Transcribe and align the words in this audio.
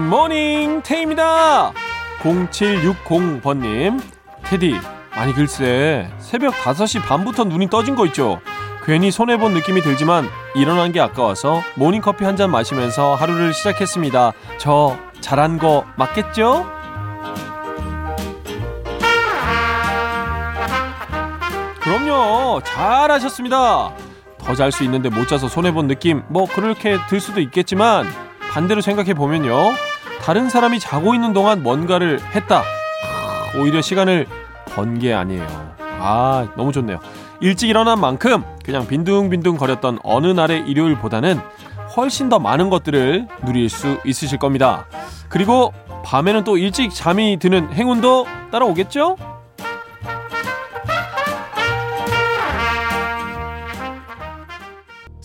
굿모닝 0.00 0.82
태입니다. 0.82 1.72
0760번님 2.22 3.98
테디 4.44 4.74
아니 5.10 5.32
글쎄 5.32 6.10
새벽 6.18 6.52
5시 6.52 7.00
반부터 7.02 7.44
눈이 7.44 7.70
떠진 7.70 7.94
거 7.94 8.04
있죠? 8.06 8.40
괜히 8.84 9.10
손해본 9.10 9.54
느낌이 9.54 9.80
들지만 9.80 10.28
일어난 10.54 10.92
게 10.92 11.00
아까워서 11.00 11.62
모닝커피 11.76 12.24
한 12.26 12.36
잔 12.36 12.50
마시면서 12.50 13.14
하루를 13.14 13.54
시작했습니다. 13.54 14.32
저 14.58 14.98
잘한 15.22 15.56
거 15.58 15.86
맞겠죠? 15.96 16.66
그럼요 21.80 22.60
잘하셨습니다. 22.64 23.92
더 24.38 24.54
잘 24.54 24.70
수 24.70 24.84
있는데 24.84 25.08
못 25.08 25.26
자서 25.26 25.48
손해본 25.48 25.88
느낌 25.88 26.22
뭐 26.28 26.46
그렇게 26.46 26.98
들 27.08 27.18
수도 27.20 27.40
있겠지만 27.40 28.06
반대로 28.56 28.80
생각해 28.80 29.12
보면요. 29.12 29.74
다른 30.22 30.48
사람이 30.48 30.80
자고 30.80 31.12
있는 31.12 31.34
동안 31.34 31.62
뭔가를 31.62 32.18
했다. 32.34 32.62
오히려 33.60 33.82
시간을 33.82 34.26
번 34.74 34.98
게 34.98 35.12
아니에요. 35.12 35.46
아 36.00 36.48
너무 36.56 36.72
좋네요. 36.72 36.98
일찍 37.40 37.68
일어난 37.68 38.00
만큼 38.00 38.42
그냥 38.64 38.86
빈둥빈둥 38.86 39.58
거렸던 39.58 39.98
어느 40.02 40.28
날의 40.28 40.64
일요일보다는 40.68 41.38
훨씬 41.98 42.30
더 42.30 42.38
많은 42.38 42.70
것들을 42.70 43.28
누릴 43.44 43.68
수 43.68 43.98
있으실 44.06 44.38
겁니다. 44.38 44.86
그리고 45.28 45.74
밤에는 46.06 46.44
또 46.44 46.56
일찍 46.56 46.94
잠이 46.94 47.36
드는 47.38 47.74
행운도 47.74 48.26
따라오겠죠? 48.52 49.16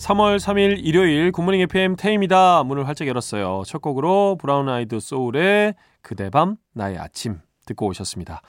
3월 0.02 0.38
3일 0.38 0.84
일요일 0.84 1.30
굿모닝 1.30 1.60
FM 1.60 1.94
테이입니다. 1.94 2.64
문을 2.64 2.88
활짝 2.88 3.06
열었어요. 3.06 3.62
첫 3.64 3.80
곡으로 3.80 4.36
브라운 4.36 4.68
아이드 4.68 4.98
소울의 4.98 5.74
그대 6.00 6.28
밤 6.28 6.56
나의 6.72 6.98
아침 6.98 7.38
듣고 7.66 7.86
오셨습니다. 7.86 8.42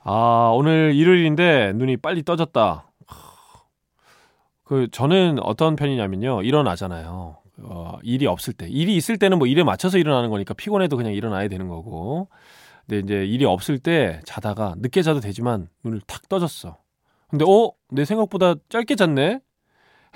아, 0.00 0.52
오늘 0.54 0.92
일요일인데 0.94 1.72
눈이 1.76 1.96
빨리 1.96 2.22
떠졌다. 2.22 2.86
그 4.64 4.88
저는 4.92 5.38
어떤 5.42 5.76
편이냐면요. 5.76 6.42
일어나잖아요. 6.42 7.38
어, 7.62 7.98
일이 8.02 8.26
없을 8.26 8.52
때. 8.52 8.68
일이 8.68 8.96
있을 8.96 9.16
때는 9.16 9.38
뭐 9.38 9.46
일에 9.46 9.64
맞춰서 9.64 9.96
일어나는 9.96 10.28
거니까 10.28 10.52
피곤해도 10.52 10.98
그냥 10.98 11.14
일어나야 11.14 11.48
되는 11.48 11.68
거고. 11.68 12.28
근데 12.86 12.98
이제 12.98 13.24
일이 13.24 13.46
없을 13.46 13.78
때 13.78 14.20
자다가 14.26 14.74
늦게 14.76 15.00
자도 15.00 15.20
되지만 15.20 15.68
눈을 15.84 16.02
탁 16.06 16.28
떠졌어. 16.28 16.76
근데 17.30 17.46
어, 17.48 17.72
내 17.88 18.04
생각보다 18.04 18.56
짧게 18.68 18.96
잤네. 18.96 19.40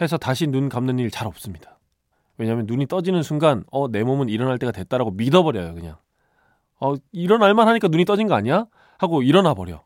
해서 0.01 0.17
다시 0.17 0.47
눈 0.47 0.69
감는 0.69 0.99
일 0.99 1.11
잘 1.11 1.27
없습니다. 1.27 1.79
왜냐하면 2.39 2.67
눈이 2.67 2.87
떠지는 2.87 3.23
순간 3.23 3.65
어 3.73 3.89
내 3.89 4.05
몸은 4.05 4.29
일어날 4.29 4.59
때가 4.59 4.73
됐다라고 4.73 5.11
믿어버려요 5.13 5.75
그냥. 5.75 5.97
어 6.81 6.95
일어날만 7.13 7.67
하니까 7.69 7.89
눈이 7.89 8.05
떠진 8.05 8.29
거 8.29 8.35
아니야? 8.35 8.67
하고 8.99 9.23
일어나 9.23 9.55
버려. 9.55 9.83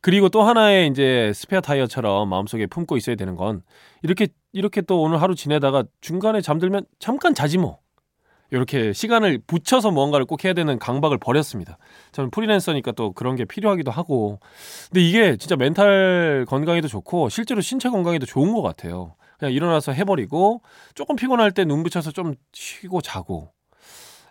그리고 0.00 0.28
또 0.28 0.42
하나의 0.42 0.88
이제 0.88 1.32
스페어 1.34 1.60
타이어처럼 1.60 2.28
마음속에 2.28 2.66
품고 2.66 2.96
있어야 2.96 3.16
되는 3.16 3.36
건 3.36 3.62
이렇게 4.02 4.28
이렇게 4.52 4.80
또 4.82 5.00
오늘 5.02 5.22
하루 5.22 5.34
지내다가 5.34 5.84
중간에 6.00 6.40
잠들면 6.40 6.84
잠깐 6.98 7.34
자지 7.34 7.58
뭐. 7.58 7.78
이렇게 8.50 8.92
시간을 8.92 9.40
붙여서 9.46 9.90
무언가를 9.90 10.26
꼭 10.26 10.44
해야 10.44 10.52
되는 10.52 10.78
강박을 10.78 11.18
버렸습니다. 11.18 11.78
저는 12.12 12.30
프리랜서니까 12.30 12.92
또 12.92 13.12
그런 13.12 13.34
게 13.36 13.44
필요하기도 13.44 13.90
하고. 13.90 14.38
근데 14.90 15.00
이게 15.02 15.36
진짜 15.36 15.56
멘탈 15.56 16.44
건강에도 16.48 16.86
좋고 16.86 17.30
실제로 17.30 17.60
신체 17.60 17.88
건강에도 17.88 18.26
좋은 18.26 18.52
것 18.52 18.62
같아요. 18.62 19.14
그냥 19.38 19.52
일어나서 19.52 19.92
해버리고 19.92 20.62
조금 20.94 21.16
피곤할 21.16 21.50
때 21.52 21.64
눈 21.64 21.82
붙여서 21.82 22.12
좀 22.12 22.34
쉬고 22.52 23.00
자고 23.00 23.52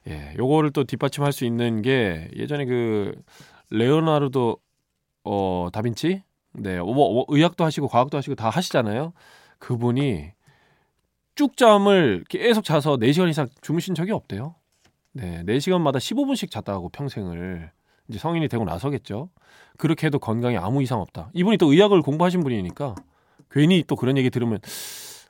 예, 0.07 0.33
요거를 0.37 0.71
또 0.71 0.83
뒷받침할 0.83 1.31
수 1.31 1.45
있는 1.45 1.81
게 1.81 2.29
예전에 2.35 2.65
그 2.65 3.13
레오나르도 3.69 4.57
어 5.25 5.69
다빈치 5.71 6.23
네, 6.53 6.77
뭐, 6.79 6.93
뭐 6.93 7.25
의학도 7.29 7.63
하시고 7.63 7.87
과학도 7.87 8.17
하시고 8.17 8.35
다 8.35 8.49
하시잖아요. 8.49 9.13
그분이 9.59 10.31
쭉 11.35 11.57
잠을 11.57 12.23
계속 12.29 12.63
자서 12.63 12.97
4시간 12.97 13.29
이상 13.29 13.47
주무신 13.61 13.95
적이 13.95 14.11
없대요. 14.11 14.55
네, 15.13 15.43
4시간마다 15.45 15.97
15분씩 15.97 16.51
잤다고 16.51 16.89
평생을 16.89 17.71
이제 18.09 18.19
성인이 18.19 18.47
되고 18.49 18.65
나서겠죠. 18.65 19.29
그렇게 19.77 20.07
해도 20.07 20.19
건강에 20.19 20.57
아무 20.57 20.83
이상 20.83 20.99
없다. 21.01 21.31
이분이 21.33 21.57
또 21.57 21.71
의학을 21.71 22.01
공부하신 22.01 22.41
분이니까 22.43 22.93
괜히 23.53 23.83
또 23.85 23.95
그런 23.95 24.17
얘기 24.17 24.29
들으면 24.29 24.59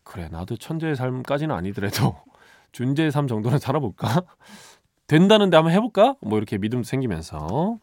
그래 0.03 0.27
나도 0.31 0.57
천재의 0.57 0.95
삶까지는 0.95 1.53
아니더라도 1.55 2.15
준재의 2.71 3.11
삶 3.11 3.27
정도는 3.27 3.59
살아볼까? 3.59 4.23
된다는데 5.07 5.57
한번 5.57 5.73
해볼까? 5.73 6.15
뭐 6.21 6.37
이렇게 6.37 6.57
믿음도 6.57 6.85
생기면서 6.87 7.77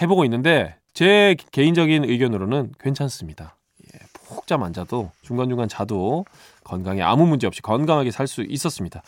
해보고 0.00 0.24
있는데 0.24 0.76
제 0.94 1.36
개인적인 1.50 2.04
의견으로는 2.04 2.72
괜찮습니다. 2.78 3.56
예, 3.94 3.98
푹 4.14 4.46
잠 4.46 4.62
안 4.62 4.72
자도 4.72 5.10
중간중간 5.22 5.68
자도 5.68 6.24
건강에 6.64 7.02
아무 7.02 7.26
문제 7.26 7.46
없이 7.46 7.60
건강하게 7.62 8.10
살 8.10 8.26
수 8.26 8.42
있었습니다. 8.42 9.02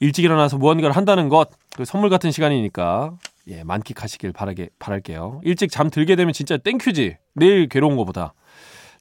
일찍 0.00 0.24
일어나서 0.24 0.58
무언가를 0.58 0.96
한다는 0.96 1.28
것, 1.28 1.50
그 1.76 1.84
선물 1.84 2.08
같은 2.08 2.30
시간이니까 2.30 3.16
예, 3.48 3.64
만끽하시길 3.64 4.32
바라게 4.32 4.70
바랄게요. 4.78 5.40
일찍 5.44 5.70
잠 5.70 5.90
들게 5.90 6.16
되면 6.16 6.32
진짜 6.32 6.56
땡큐지. 6.56 7.16
내일 7.34 7.68
괴로운 7.68 7.96
것보다. 7.96 8.32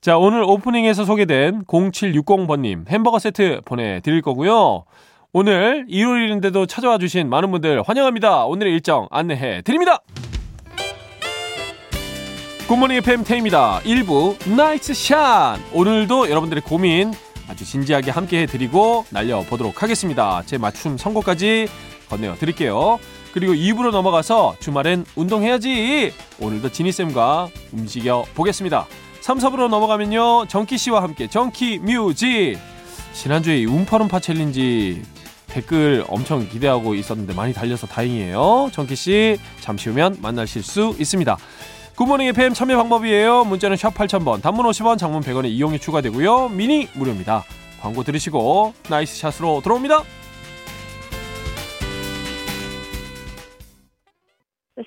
자, 0.02 0.18
오늘 0.18 0.44
오프닝에서 0.44 1.06
소개된 1.06 1.66
0760번님 1.66 2.88
햄버거 2.88 3.20
세트 3.20 3.62
보내드릴 3.66 4.22
거고요. 4.22 4.86
오늘 5.34 5.86
일요일인데도 5.90 6.66
찾아와 6.66 6.98
주신 6.98 7.30
많은 7.30 7.52
분들 7.52 7.84
환영합니다. 7.84 8.46
오늘의 8.46 8.74
일정 8.74 9.08
안내해 9.12 9.62
드립니다. 9.64 10.00
굿모닝 12.68 12.98
FM 12.98 13.24
테이입니다. 13.24 13.80
1부 13.84 14.56
nice 14.56 14.94
shot! 14.94 15.58
오늘도 15.74 16.30
여러분들의 16.30 16.64
고민 16.64 17.14
아주 17.50 17.66
진지하게 17.66 18.12
함께 18.12 18.42
해드리고 18.42 19.06
날려보도록 19.10 19.82
하겠습니다. 19.82 20.44
제 20.46 20.58
맞춤 20.58 20.98
선곡까지 20.98 21.68
건네어 22.10 22.36
드릴게요. 22.36 23.00
그리고 23.34 23.54
2부로 23.54 23.92
넘어가서 23.92 24.56
주말엔 24.60 25.06
운동해야지! 25.16 26.12
오늘도 26.40 26.70
지니쌤과 26.70 27.50
움직여 27.74 28.26
보겠습니다. 28.36 28.86
3, 29.28 29.40
4부로 29.40 29.68
넘어가면요. 29.68 30.46
정키 30.48 30.78
씨와 30.78 31.04
함께 31.04 31.28
정키 31.28 31.80
뮤직. 31.80 32.58
지난주에 33.12 33.66
움파룸파 33.66 34.22
challenge 34.22 35.04
댓글 35.48 36.06
엄청 36.08 36.48
기대하고 36.48 36.96
있었는데 36.96 37.34
많이 37.34 37.54
달려서 37.54 37.88
다행이에요. 37.88 38.70
정키 38.72 38.96
씨 38.96 39.38
잠시 39.60 39.90
후면 39.90 40.20
만나실 40.22 40.64
수 40.64 40.96
있습니다. 40.98 41.36
굿모닝 41.98 42.28
FM 42.28 42.54
참여 42.54 42.78
방법이에요. 42.78 43.44
문자는 43.44 43.76
샵 43.76 43.94
8000번, 43.96 44.42
단문 44.42 44.66
50원, 44.66 44.98
장문 44.98 45.22
100원의 45.24 45.48
이용료 45.48 45.78
추가되고요. 45.78 46.48
미니 46.48 46.88
무료입니다. 46.94 47.44
광고 47.82 48.04
들으시고 48.04 48.76
nice 48.90 49.20
shot으로 49.20 49.60
들어옵니다. 49.60 50.04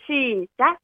시작. 0.07 0.79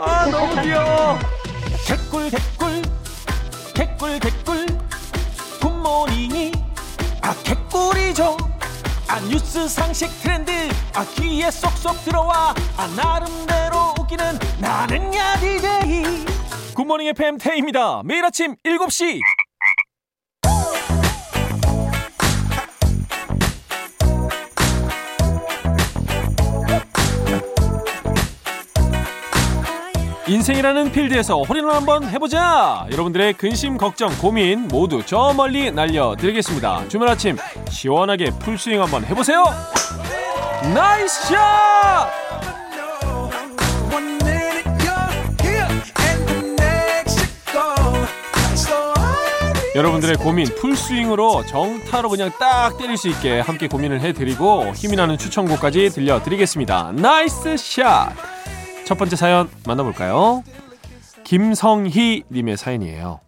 아 0.00 0.26
너무 0.30 0.60
귀여워. 0.62 1.18
개꿀 1.86 2.30
개꿀 2.30 2.82
개꿀 3.74 4.18
개꿀 4.20 4.66
굿모닝이 5.60 6.52
아 7.22 7.34
개꿀이죠 7.44 8.36
아 9.08 9.20
뉴스 9.28 9.68
상식 9.68 10.08
트렌드 10.22 10.50
아 10.94 11.04
귀에 11.16 11.50
쏙쏙 11.50 12.04
들어와 12.04 12.54
아 12.76 12.86
나름대로 12.96 13.94
웃기는 14.00 14.38
나는 14.60 15.14
야 15.14 15.36
DJ 15.36 16.24
굿모닝 16.74 17.08
FM 17.08 17.38
태입니다. 17.38 18.02
매일 18.04 18.24
아침 18.24 18.56
7시. 18.64 19.20
인생이라는 30.26 30.90
필드에서 30.90 31.42
홀인원 31.42 31.76
한번 31.76 32.08
해보자! 32.08 32.86
여러분들의 32.90 33.34
근심, 33.34 33.76
걱정, 33.76 34.10
고민 34.18 34.68
모두 34.68 35.02
저 35.04 35.34
멀리 35.36 35.70
날려드리겠습니다. 35.70 36.88
주말 36.88 37.10
아침 37.10 37.36
시원하게 37.68 38.30
full 38.38 38.57
swing 38.57 38.80
한번 38.80 39.04
해보세요! 39.04 39.44
nice 40.74 41.28
shot! 41.28 42.10
여러분들의 49.74 50.16
고민 50.16 50.46
full 50.54 50.82
swing으로 50.82 51.44
정타로 51.46 52.08
그냥 52.08 52.30
딱 52.38 52.78
때릴 52.78 52.96
수 52.96 53.08
있게 53.08 53.40
함께 53.40 53.66
고민을 53.66 54.00
해드리고 54.00 54.72
힘이 54.74 54.96
나는 54.96 55.18
추천곡까지 55.18 55.90
들려드리겠습니다. 55.90 56.92
nice 56.94 57.56
shot! 57.58 58.33
첫 58.84 58.98
번째 58.98 59.16
사연 59.16 59.48
만나볼까요? 59.66 60.44
김성희 61.24 62.24
님의 62.30 62.56
사연이에요. 62.56 63.20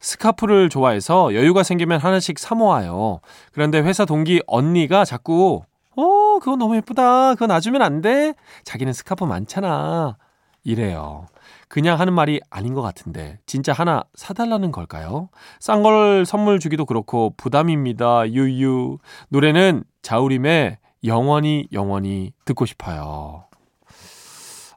스카프를 0.00 0.68
좋아해서 0.68 1.34
여유가 1.34 1.62
생기면 1.62 2.00
하나씩 2.00 2.38
사 2.38 2.54
모아요. 2.54 3.20
그런데 3.52 3.80
회사 3.80 4.04
동기 4.04 4.42
언니가 4.46 5.04
자꾸 5.04 5.62
어, 5.96 6.38
그거 6.38 6.56
너무 6.56 6.76
예쁘다. 6.76 7.34
그거 7.34 7.46
놔주면 7.46 7.82
안 7.82 8.00
돼? 8.00 8.34
자기는 8.64 8.92
스카프 8.92 9.24
많잖아. 9.24 10.16
이래요. 10.64 11.26
그냥 11.68 11.98
하는 11.98 12.12
말이 12.12 12.40
아닌 12.50 12.74
것 12.74 12.82
같은데 12.82 13.38
진짜 13.46 13.72
하나 13.72 14.04
사달라는 14.14 14.70
걸까요? 14.72 15.28
싼 15.58 15.82
걸 15.82 16.24
선물 16.26 16.60
주기도 16.60 16.84
그렇고 16.84 17.34
부담입니다. 17.36 18.30
유유. 18.30 18.98
노래는 19.30 19.84
자우림의 20.02 20.78
영원히 21.04 21.66
영원히 21.72 22.32
듣고 22.44 22.66
싶어요. 22.66 23.44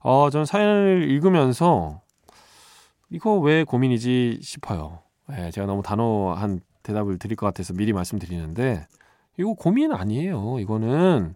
어, 0.07 0.29
저는 0.29 0.45
사연을 0.45 1.09
읽으면서 1.09 1.99
이거 3.09 3.39
왜 3.39 3.63
고민이지 3.63 4.37
싶어요. 4.43 4.99
예, 5.35 5.49
제가 5.49 5.65
너무 5.65 5.81
단호한 5.81 6.61
대답을 6.83 7.17
드릴 7.17 7.35
것 7.35 7.47
같아서 7.47 7.73
미리 7.73 7.91
말씀드리는데 7.91 8.85
이거 9.39 9.53
고민 9.55 9.91
아니에요. 9.91 10.59
이거는 10.59 11.35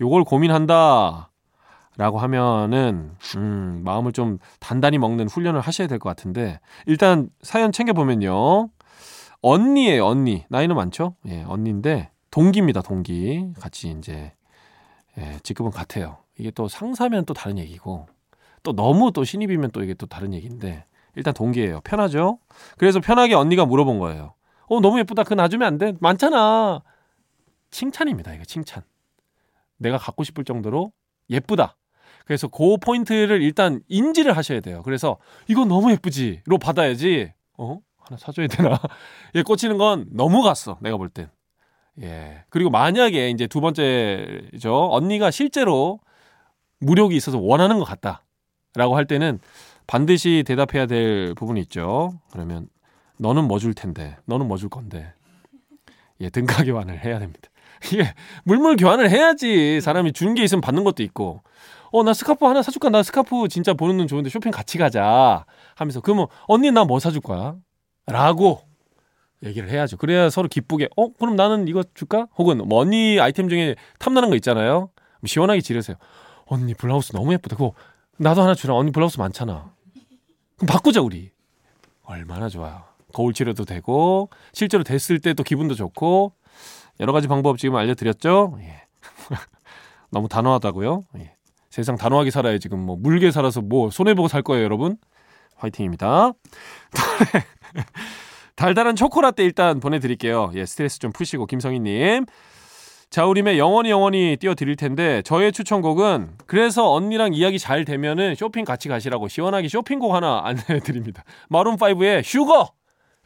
요걸 0.00 0.22
고민한다. 0.22 1.30
라고 1.96 2.18
하면은 2.20 3.16
음, 3.36 3.82
마음을 3.84 4.12
좀 4.12 4.38
단단히 4.60 4.98
먹는 4.98 5.28
훈련을 5.28 5.60
하셔야 5.60 5.88
될 5.88 5.98
것 5.98 6.08
같은데 6.08 6.60
일단 6.86 7.30
사연 7.42 7.72
챙겨 7.72 7.92
보면요. 7.94 8.68
언니예요, 9.42 10.06
언니. 10.06 10.44
나이는 10.50 10.76
많죠? 10.76 11.16
예, 11.26 11.42
언니인데 11.42 12.10
동기입니다, 12.30 12.82
동기. 12.82 13.54
같이 13.60 13.90
이제 13.90 14.32
예, 15.18 15.38
직급은 15.42 15.72
같아요. 15.72 16.23
이게 16.38 16.50
또 16.50 16.68
상사면 16.68 17.24
또 17.24 17.34
다른 17.34 17.58
얘기고 17.58 18.06
또 18.62 18.72
너무 18.72 19.12
또 19.12 19.24
신입이면 19.24 19.70
또 19.70 19.82
이게 19.82 19.94
또 19.94 20.06
다른 20.06 20.32
얘기인데 20.34 20.84
일단 21.14 21.32
동기예요. 21.34 21.80
편하죠? 21.82 22.38
그래서 22.76 23.00
편하게 23.00 23.34
언니가 23.34 23.64
물어본 23.64 23.98
거예요. 23.98 24.34
어, 24.66 24.80
너무 24.80 24.98
예쁘다. 24.98 25.22
그거 25.22 25.34
놔주면 25.36 25.66
안 25.66 25.78
돼? 25.78 25.92
많잖아. 26.00 26.82
칭찬입니다. 27.70 28.34
이거 28.34 28.44
칭찬. 28.44 28.82
내가 29.76 29.98
갖고 29.98 30.24
싶을 30.24 30.44
정도로 30.44 30.92
예쁘다. 31.30 31.76
그래서 32.24 32.48
그 32.48 32.78
포인트를 32.78 33.42
일단 33.42 33.80
인지를 33.88 34.36
하셔야 34.36 34.60
돼요. 34.60 34.82
그래서 34.82 35.18
이거 35.46 35.64
너무 35.64 35.92
예쁘지로 35.92 36.58
받아야지. 36.58 37.32
어? 37.58 37.78
하나 37.98 38.16
사줘야 38.16 38.46
되나? 38.46 38.80
예, 39.34 39.42
꽂히는 39.42 39.78
건 39.78 40.06
너무 40.10 40.42
갔어. 40.42 40.78
내가 40.80 40.96
볼 40.96 41.08
땐. 41.08 41.28
예. 42.02 42.44
그리고 42.48 42.70
만약에 42.70 43.30
이제 43.30 43.46
두 43.46 43.60
번째죠. 43.60 44.88
언니가 44.90 45.30
실제로 45.30 46.00
무력이 46.84 47.16
있어서 47.16 47.38
원하는 47.38 47.78
것 47.78 47.84
같다. 47.84 48.22
라고 48.74 48.96
할 48.96 49.06
때는 49.06 49.38
반드시 49.86 50.42
대답해야 50.46 50.86
될 50.86 51.34
부분이 51.34 51.60
있죠. 51.62 52.18
그러면 52.32 52.68
너는 53.18 53.44
뭐 53.44 53.58
줄 53.58 53.74
텐데, 53.74 54.16
너는 54.26 54.46
뭐 54.48 54.56
줄 54.56 54.68
건데. 54.68 55.12
예, 56.20 56.30
등가 56.30 56.64
교환을 56.64 57.04
해야 57.04 57.18
됩니다. 57.18 57.48
이게 57.92 58.14
물물 58.44 58.76
교환을 58.76 59.10
해야지 59.10 59.80
사람이 59.80 60.12
주는 60.12 60.34
게 60.34 60.42
있으면 60.42 60.60
받는 60.60 60.84
것도 60.84 61.02
있고. 61.02 61.42
어, 61.92 62.02
나 62.02 62.12
스카프 62.12 62.44
하나 62.44 62.62
사줄까? 62.62 62.88
나 62.90 63.02
스카프 63.04 63.46
진짜 63.48 63.72
보는 63.74 63.96
눈 63.96 64.08
좋은데 64.08 64.28
쇼핑 64.30 64.50
같이 64.50 64.78
가자. 64.78 65.44
하면서 65.76 66.00
그러면 66.00 66.26
언니 66.48 66.70
나 66.72 66.84
뭐 66.84 66.98
사줄 66.98 67.20
거야? 67.20 67.54
라고 68.06 68.62
얘기를 69.44 69.68
해야죠. 69.70 69.96
그래야 69.98 70.30
서로 70.30 70.48
기쁘게 70.48 70.88
어 70.96 71.12
그럼 71.12 71.36
나는 71.36 71.68
이거 71.68 71.84
줄까? 71.94 72.26
혹은 72.36 72.58
뭐 72.66 72.80
언니 72.80 73.20
아이템 73.20 73.48
중에 73.48 73.76
탐나는 73.98 74.30
거 74.30 74.36
있잖아요. 74.36 74.90
시원하게 75.24 75.60
지르세요. 75.60 75.96
언니 76.46 76.74
블라우스 76.74 77.12
너무 77.12 77.32
예쁘다. 77.32 77.56
그거 77.56 77.72
나도 78.18 78.42
하나 78.42 78.54
주라. 78.54 78.74
언니 78.74 78.90
블라우스 78.92 79.18
많잖아. 79.18 79.72
그럼 80.56 80.66
바꾸자 80.66 81.00
우리. 81.00 81.30
얼마나 82.04 82.48
좋아요. 82.48 82.82
거울 83.12 83.32
치료도 83.32 83.64
되고 83.64 84.28
실제로 84.52 84.84
됐을 84.84 85.20
때 85.20 85.34
또 85.34 85.42
기분도 85.42 85.74
좋고 85.74 86.32
여러 87.00 87.12
가지 87.12 87.28
방법 87.28 87.58
지금 87.58 87.76
알려드렸죠. 87.76 88.58
예. 88.60 88.82
너무 90.10 90.28
단호하다고요. 90.28 91.04
예. 91.18 91.34
세상 91.70 91.96
단호하게 91.96 92.30
살아야 92.30 92.58
지금 92.58 92.78
뭐 92.80 92.96
물게 92.96 93.30
살아서 93.32 93.60
뭐 93.60 93.90
손해 93.90 94.14
보고 94.14 94.28
살 94.28 94.42
거예요, 94.42 94.62
여러분. 94.64 94.96
화이팅입니다. 95.56 96.32
달달한 98.56 98.94
초코라떼 98.94 99.42
일단 99.44 99.80
보내드릴게요. 99.80 100.52
예, 100.54 100.64
스트레스 100.66 100.98
좀 101.00 101.10
푸시고 101.12 101.46
김성희님. 101.46 102.26
자우림의 103.10 103.58
영원히 103.58 103.90
영원히 103.90 104.36
띄워드릴 104.40 104.76
텐데 104.76 105.22
저의 105.22 105.52
추천곡은 105.52 106.30
그래서 106.46 106.92
언니랑 106.92 107.34
이야기 107.34 107.58
잘 107.58 107.84
되면은 107.84 108.34
쇼핑 108.34 108.64
같이 108.64 108.88
가시라고 108.88 109.28
시원하게 109.28 109.68
쇼핑곡 109.68 110.14
하나 110.14 110.42
안내해드립니다. 110.44 111.24
마룬5의 111.50 112.22
슈거! 112.24 112.70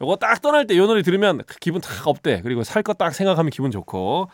요거 0.01 0.17
딱 0.17 0.41
떠날 0.41 0.67
때이 0.67 0.79
노래 0.79 1.03
들으면 1.03 1.43
기분 1.61 1.81
딱 1.81 2.07
up돼. 2.07 2.41
그리고 2.43 2.63
살거딱 2.63 3.15
생각하면 3.15 3.51
기분 3.51 3.71
좋고 3.71 4.29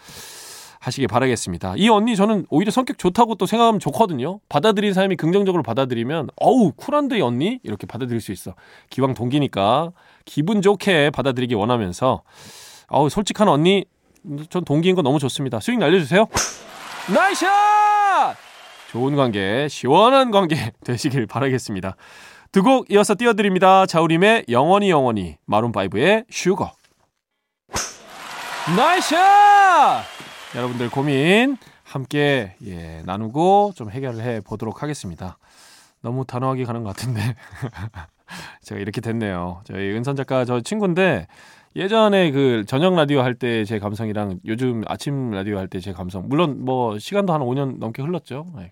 하시길 0.80 1.08
바라겠습니다. 1.08 1.74
이 1.78 1.88
언니 1.88 2.14
저는 2.14 2.44
오히려 2.50 2.70
성격 2.70 2.98
좋다고 2.98 3.36
또 3.36 3.46
생각하면 3.46 3.80
좋거든요. 3.80 4.40
받아들인 4.50 4.92
사람이 4.92 5.16
긍정적으로 5.16 5.62
받아들이면 5.62 6.28
어우 6.36 6.72
쿨한데 6.76 7.18
이 7.18 7.20
언니 7.22 7.60
이렇게 7.62 7.86
받아들일 7.86 8.20
수 8.20 8.32
있어. 8.32 8.54
기왕 8.90 9.14
동기니까 9.14 9.92
기분 10.26 10.60
좋게 10.60 11.10
받아들이기 11.10 11.54
원하면서 11.54 12.22
어우 12.88 13.08
솔직한 13.08 13.48
언니 13.48 13.86
전 14.50 14.64
동기인 14.64 14.94
거 14.94 15.02
너무 15.02 15.18
좋습니다. 15.18 15.60
스윙 15.60 15.78
날려주세요. 15.78 16.26
nice 17.12 17.68
shot! 17.68 18.36
좋은 18.90 19.16
관계, 19.16 19.68
시원한 19.68 20.30
관계 20.30 20.72
되시길 20.84 21.26
바라겠습니다. 21.26 21.96
두 22.52 22.62
곡 22.62 22.90
이어서 22.90 23.14
띄워드립니다. 23.16 23.84
자우림의 23.86 24.44
영원히 24.48 24.88
영원히, 24.90 25.36
마룬5의 25.48 26.24
슈거. 26.30 26.72
나이샷! 28.76 30.04
여러분들 30.54 30.88
고민 30.90 31.56
함께 31.82 32.54
예, 32.64 33.02
나누고 33.04 33.72
좀 33.74 33.90
해결을 33.90 34.22
해 34.22 34.40
보도록 34.40 34.82
하겠습니다. 34.82 35.36
너무 36.00 36.24
단호하게 36.24 36.64
가는 36.64 36.82
것 36.84 36.90
같은데 36.90 37.20
제가 38.62 38.80
이렇게 38.80 39.00
됐네요. 39.00 39.62
저희 39.64 39.90
은선 39.92 40.16
작가 40.16 40.44
저 40.44 40.60
친구인데 40.60 41.26
예전에 41.76 42.30
그 42.30 42.64
저녁 42.66 42.94
라디오 42.94 43.20
할 43.20 43.34
때 43.34 43.64
제 43.64 43.78
감성이랑 43.78 44.40
요즘 44.46 44.82
아침 44.86 45.30
라디오 45.30 45.58
할 45.58 45.66
때 45.68 45.80
제 45.80 45.92
감성 45.92 46.28
물론 46.28 46.64
뭐 46.64 46.98
시간도 46.98 47.32
한 47.32 47.40
5년 47.40 47.78
넘게 47.78 48.02
흘렀죠. 48.02 48.46
네. 48.56 48.70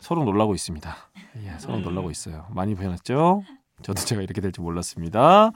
서로 0.00 0.24
놀라고 0.24 0.54
있습니다. 0.54 0.96
예, 1.44 1.52
서로 1.58 1.78
놀라고 1.78 2.10
있어요. 2.10 2.46
많이 2.50 2.74
변했죠? 2.74 3.42
저도 3.82 4.02
제가 4.02 4.22
이렇게 4.22 4.40
될 4.40 4.50
줄 4.50 4.62
몰랐습니다. 4.64 5.52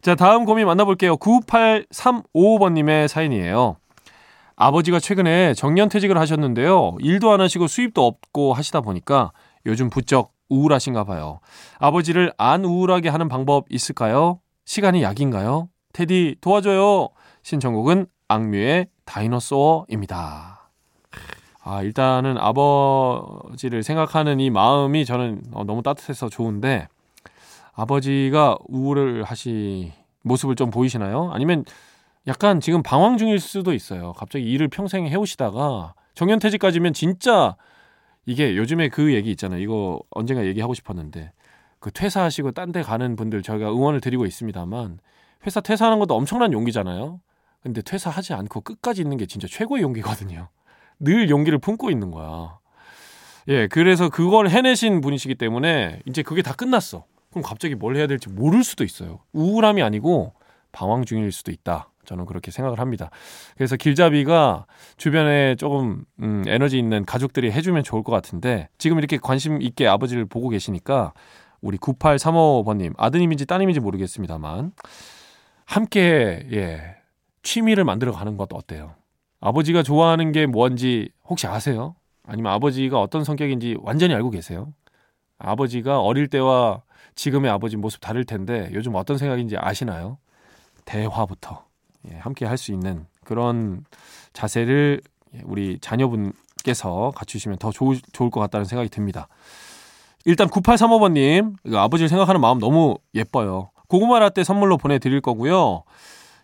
자, 0.00 0.14
다음 0.14 0.44
고민 0.44 0.66
만나볼게요. 0.66 1.16
9835번님의 1.16 3.08
사연이에요. 3.08 3.76
아버지가 4.56 5.00
최근에 5.00 5.54
정년퇴직을 5.54 6.16
하셨는데요. 6.18 6.96
일도 7.00 7.32
안 7.32 7.40
하시고 7.40 7.66
수입도 7.66 8.06
없고 8.06 8.52
하시다 8.54 8.80
보니까 8.80 9.32
요즘 9.66 9.90
부쩍 9.90 10.32
우울하신가 10.48 11.04
봐요. 11.04 11.40
아버지를 11.78 12.32
안 12.38 12.64
우울하게 12.64 13.08
하는 13.08 13.28
방법 13.28 13.66
있을까요? 13.70 14.38
시간이 14.64 15.02
약인가요? 15.02 15.68
테디 15.92 16.36
도와줘요. 16.40 17.08
신청곡은 17.42 18.06
악뮤의 18.28 18.86
다이너소어입니다. 19.04 20.70
아, 21.64 21.82
일단은 21.82 22.38
아버지를 22.38 23.82
생각하는 23.82 24.40
이 24.40 24.50
마음이 24.50 25.04
저는 25.04 25.42
어, 25.52 25.64
너무 25.64 25.82
따뜻해서 25.82 26.28
좋은데 26.28 26.88
아버지가 27.74 28.58
우울을 28.68 29.22
하시 29.22 29.92
모습을 30.22 30.56
좀 30.56 30.70
보이시나요? 30.70 31.30
아니면 31.32 31.64
약간 32.26 32.60
지금 32.60 32.82
방황 32.82 33.16
중일 33.16 33.38
수도 33.38 33.72
있어요. 33.72 34.12
갑자기 34.14 34.44
일을 34.50 34.68
평생 34.68 35.06
해오시다가 35.06 35.94
정년퇴직까지면 36.14 36.92
진짜 36.94 37.56
이게 38.26 38.56
요즘에 38.56 38.88
그 38.88 39.14
얘기 39.14 39.30
있잖아요. 39.32 39.60
이거 39.60 40.00
언젠가 40.10 40.44
얘기하고 40.44 40.74
싶었는데 40.74 41.32
그 41.80 41.90
퇴사하시고 41.90 42.52
딴 42.52 42.70
데 42.72 42.82
가는 42.82 43.16
분들 43.16 43.42
저희가 43.42 43.70
응원을 43.72 44.00
드리고 44.00 44.26
있습니다만 44.26 44.98
회사 45.46 45.60
퇴사하는 45.60 45.98
것도 45.98 46.14
엄청난 46.14 46.52
용기잖아요. 46.52 47.20
근데 47.62 47.82
퇴사하지 47.82 48.34
않고 48.34 48.62
끝까지 48.62 49.02
있는 49.02 49.16
게 49.16 49.26
진짜 49.26 49.46
최고의 49.48 49.82
용기거든요. 49.82 50.48
늘 50.98 51.30
용기를 51.30 51.58
품고 51.58 51.90
있는 51.90 52.10
거야. 52.10 52.58
예, 53.48 53.66
그래서 53.66 54.08
그걸 54.08 54.48
해내신 54.48 55.00
분이시기 55.00 55.34
때문에 55.34 56.00
이제 56.06 56.22
그게 56.22 56.42
다 56.42 56.52
끝났어. 56.52 57.04
그럼 57.30 57.42
갑자기 57.42 57.74
뭘 57.74 57.96
해야 57.96 58.06
될지 58.06 58.28
모를 58.28 58.62
수도 58.62 58.84
있어요. 58.84 59.20
우울함이 59.32 59.82
아니고 59.82 60.34
방황 60.70 61.04
중일 61.04 61.32
수도 61.32 61.50
있다. 61.50 61.88
저는 62.04 62.26
그렇게 62.26 62.50
생각을 62.50 62.80
합니다. 62.80 63.10
그래서 63.56 63.76
길잡이가 63.76 64.66
주변에 64.96 65.54
조금 65.56 66.04
음, 66.20 66.42
에너지 66.46 66.78
있는 66.78 67.04
가족들이 67.04 67.52
해주면 67.52 67.84
좋을 67.84 68.02
것 68.02 68.10
같은데 68.12 68.68
지금 68.78 68.98
이렇게 68.98 69.18
관심 69.18 69.62
있게 69.62 69.86
아버지를 69.86 70.26
보고 70.26 70.48
계시니까 70.48 71.12
우리 71.60 71.78
9835번님 71.78 72.94
아드님인지 72.96 73.46
따님인지 73.46 73.80
모르겠습니다만 73.80 74.72
함께 75.72 76.46
예 76.52 76.96
취미를 77.42 77.84
만들어 77.84 78.12
가는 78.12 78.36
것도 78.36 78.54
어때요? 78.56 78.94
아버지가 79.40 79.82
좋아하는 79.82 80.30
게 80.30 80.44
뭔지 80.44 81.08
혹시 81.24 81.46
아세요? 81.46 81.96
아니면 82.26 82.52
아버지가 82.52 83.00
어떤 83.00 83.24
성격인지 83.24 83.78
완전히 83.80 84.12
알고 84.14 84.28
계세요? 84.28 84.74
아버지가 85.38 86.00
어릴 86.02 86.28
때와 86.28 86.82
지금의 87.14 87.50
아버지 87.50 87.78
모습 87.78 88.02
다를 88.02 88.24
텐데 88.24 88.68
요즘 88.74 88.94
어떤 88.96 89.16
생각인지 89.16 89.56
아시나요? 89.56 90.18
대화부터 90.84 91.64
예, 92.10 92.16
함께 92.18 92.44
할 92.44 92.58
수 92.58 92.70
있는 92.72 93.06
그런 93.24 93.86
자세를 94.34 95.00
예, 95.34 95.40
우리 95.44 95.78
자녀분께서 95.80 97.12
갖추시면 97.16 97.56
더 97.56 97.70
좋을, 97.70 97.98
좋을 98.12 98.28
것 98.30 98.40
같다는 98.40 98.66
생각이 98.66 98.90
듭니다. 98.90 99.26
일단 100.26 100.48
9835번님 100.48 101.56
아버지를 101.74 102.10
생각하는 102.10 102.42
마음 102.42 102.58
너무 102.58 102.98
예뻐요. 103.14 103.70
고구마 103.92 104.20
라떼 104.20 104.42
선물로 104.42 104.78
보내드릴 104.78 105.20
거고요. 105.20 105.82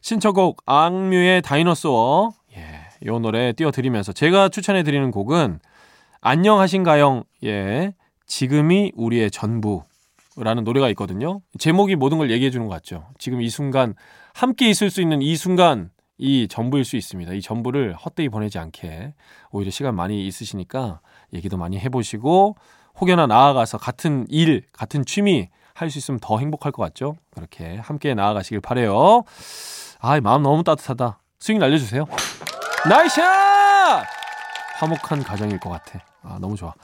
신청곡 0.03 0.65
악뮤의 0.67 1.41
다이너소어 1.41 2.35
예, 2.55 3.07
요 3.07 3.19
노래 3.21 3.55
띄워드리면서 3.55 4.13
제가 4.13 4.51
추천해드리는 4.51 5.11
곡은 5.11 5.59
안녕하신가영 6.21 7.25
예 7.45 7.95
지금이 8.27 8.93
우리의 8.95 9.31
전부 9.31 9.83
라는 10.37 10.63
노래가 10.63 10.91
있거든요. 10.91 11.41
제목이 11.59 11.97
모든 11.97 12.19
걸 12.19 12.31
얘기해 12.31 12.51
주는 12.51 12.67
것 12.67 12.75
같죠. 12.75 13.07
지금 13.17 13.41
이 13.41 13.49
순간 13.49 13.95
함께 14.35 14.69
있을 14.69 14.91
수 14.91 15.01
있는 15.01 15.23
이 15.23 15.35
순간 15.35 15.89
이 16.19 16.49
전부일 16.49 16.85
수 16.85 16.97
있습니다. 16.97 17.33
이 17.33 17.41
전부를 17.41 17.95
헛되이 17.95 18.29
보내지 18.29 18.59
않게 18.59 19.15
오히려 19.53 19.71
시간 19.71 19.95
많이 19.97 20.27
있으시니까 20.27 21.01
얘기도 21.33 21.57
많이 21.57 21.79
해보시고 21.79 22.57
혹여나 23.01 23.27
나아가서 23.27 23.79
같은 23.79 24.27
일, 24.29 24.65
같은 24.73 25.03
취미 25.07 25.49
할 25.81 25.91
수 25.91 25.99
있으면 25.99 26.19
더 26.21 26.39
행복할 26.39 26.73
것 26.73 26.83
같죠? 26.83 27.17
그렇게 27.31 27.77
함께 27.77 28.15
나아가시길 28.15 28.61
바래요. 28.61 29.23
아, 30.01 30.21
마음 30.21 30.43
너무 30.43 30.65
따뜻하다. 30.65 31.21
스윙 31.39 31.59
날려주세요. 31.59 32.07
나이샷! 32.89 33.25
화목한 34.81 35.23
가정일 35.23 35.59
것 35.61 35.71
같아. 35.71 36.01
아, 36.23 36.39
너무 36.41 36.57
좋아. 36.57 36.75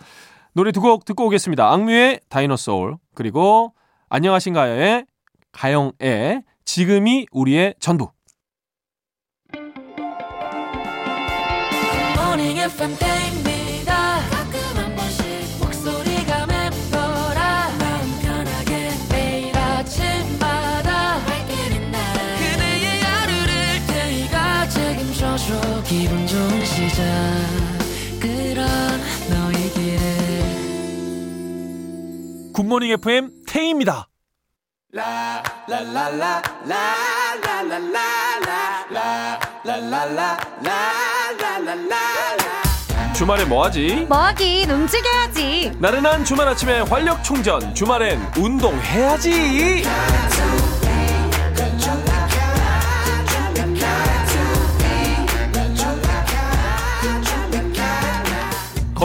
노래 0.52 0.70
두 0.70 0.80
곡 0.80 1.04
듣고 1.04 1.26
오겠습니다. 1.26 1.68
악뮤의 1.72 2.20
다이너소울 2.28 2.96
그리고 3.14 3.74
안녕하신가요의 4.08 5.06
가영의 5.52 6.42
지금이 6.64 7.26
우리의 7.32 7.74
전부. 7.80 8.10
morning 12.16 12.58
굿모닝 32.54 32.92
FM 32.92 33.30
태희입니다. 33.48 34.08
주말에 43.12 43.44
뭐하지? 43.44 44.06
뭐하긴 44.08 44.70
움직여야지. 44.70 45.72
나른한 45.80 46.24
주말 46.24 46.46
아침에 46.46 46.80
활력 46.80 47.24
충전. 47.24 47.74
주말엔 47.74 48.20
운동해야지. 48.38 49.82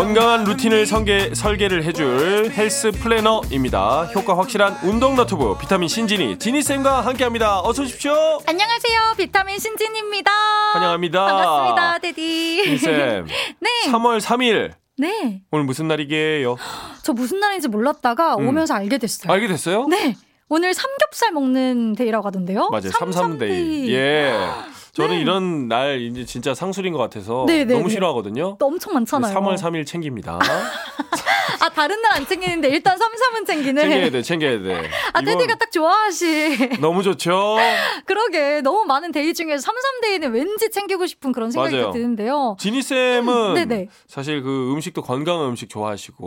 건강한 0.10 0.44
루틴을 0.44 0.88
설계, 0.88 1.36
설계를 1.36 1.84
해줄 1.84 2.50
health 2.52 2.90
planner입니다. 2.90 4.06
효과 4.16 4.36
확실한 4.40 4.80
운동 4.82 5.16
너튜브 5.16 5.56
비타민 5.60 5.88
신지니 5.88 6.40
지니쌤과 6.40 7.02
함께합니다. 7.02 7.60
어서 7.60 7.84
오십시오. 7.84 8.12
안녕하세요 8.48 9.14
비타민 9.18 9.60
신지니입니다 9.60 10.32
환영합니다. 10.74 11.26
반갑습니다 11.28 12.00
테디 12.00 12.64
지니쌤. 12.64 13.28
네. 13.62 13.70
3월 13.92 14.20
3일 14.20 14.72
네. 14.98 15.42
오늘 15.52 15.66
무슨 15.66 15.88
날이게요? 15.88 16.56
저 17.04 17.14
무슨 17.14 17.40
날인지 17.40 17.68
몰랐다가 17.68 18.36
음. 18.38 18.48
오면서 18.48 18.74
알게 18.74 18.98
됐어요 18.98 19.32
알게 19.32 19.48
됐어요? 19.48 19.86
네 19.90 20.16
오늘 20.48 20.74
삼겹살 20.74 21.34
먹는 21.34 21.94
day라고 21.94 22.26
하던데요 22.26 22.70
맞아요. 22.72 22.90
삼삼day. 22.90 23.50
삼삼day. 23.50 23.94
예. 23.94 24.34
저는 24.94 25.16
네. 25.16 25.22
이런 25.22 25.68
날 25.68 26.02
이제 26.02 26.26
진짜 26.26 26.54
상술인 26.54 26.94
것 26.94 27.00
같아서 27.00 27.46
네, 27.48 27.64
네, 27.66 27.74
너무 27.74 27.88
네. 27.88 27.94
싫어하거든요. 27.94 28.56
또 28.60 28.66
엄청 28.66 28.94
많잖아요 28.94 29.34
3월 29.36 29.58
3일 29.58 29.86
챙깁니다. 29.86 30.40
아 31.62 31.70
다른 31.70 32.02
날 32.02 32.10
안 32.20 32.26
챙기는데 32.26 32.70
일단 32.70 32.98
삼삼은 32.98 33.46
챙기네 33.46 33.82
챙겨야 33.82 34.10
돼, 34.10 34.22
챙겨야 34.24 34.62
돼. 34.64 34.90
아 35.14 35.22
테디가 35.22 35.56
딱 35.56 35.72
좋아하시 35.72 36.80
너무 36.82 37.04
좋죠. 37.04 37.58
그러게 38.06 38.62
너무 38.62 38.84
많은 38.86 39.12
day 39.12 39.34
중에서 39.34 39.62
삼삼day는 39.62 40.32
왠지 40.34 40.70
챙기고 40.72 41.06
싶은 41.06 41.32
그런 41.32 41.52
생각이 41.52 41.76
맞아요. 41.78 41.92
드는데요 41.92 42.56
지니 42.60 42.82
쌤은 42.82 43.58
음. 43.72 43.88
사실 44.08 44.42
그 44.42 44.72
음식도 44.74 45.04
건강한 45.04 45.50
음식 45.50 45.70
좋아하시고 45.70 46.26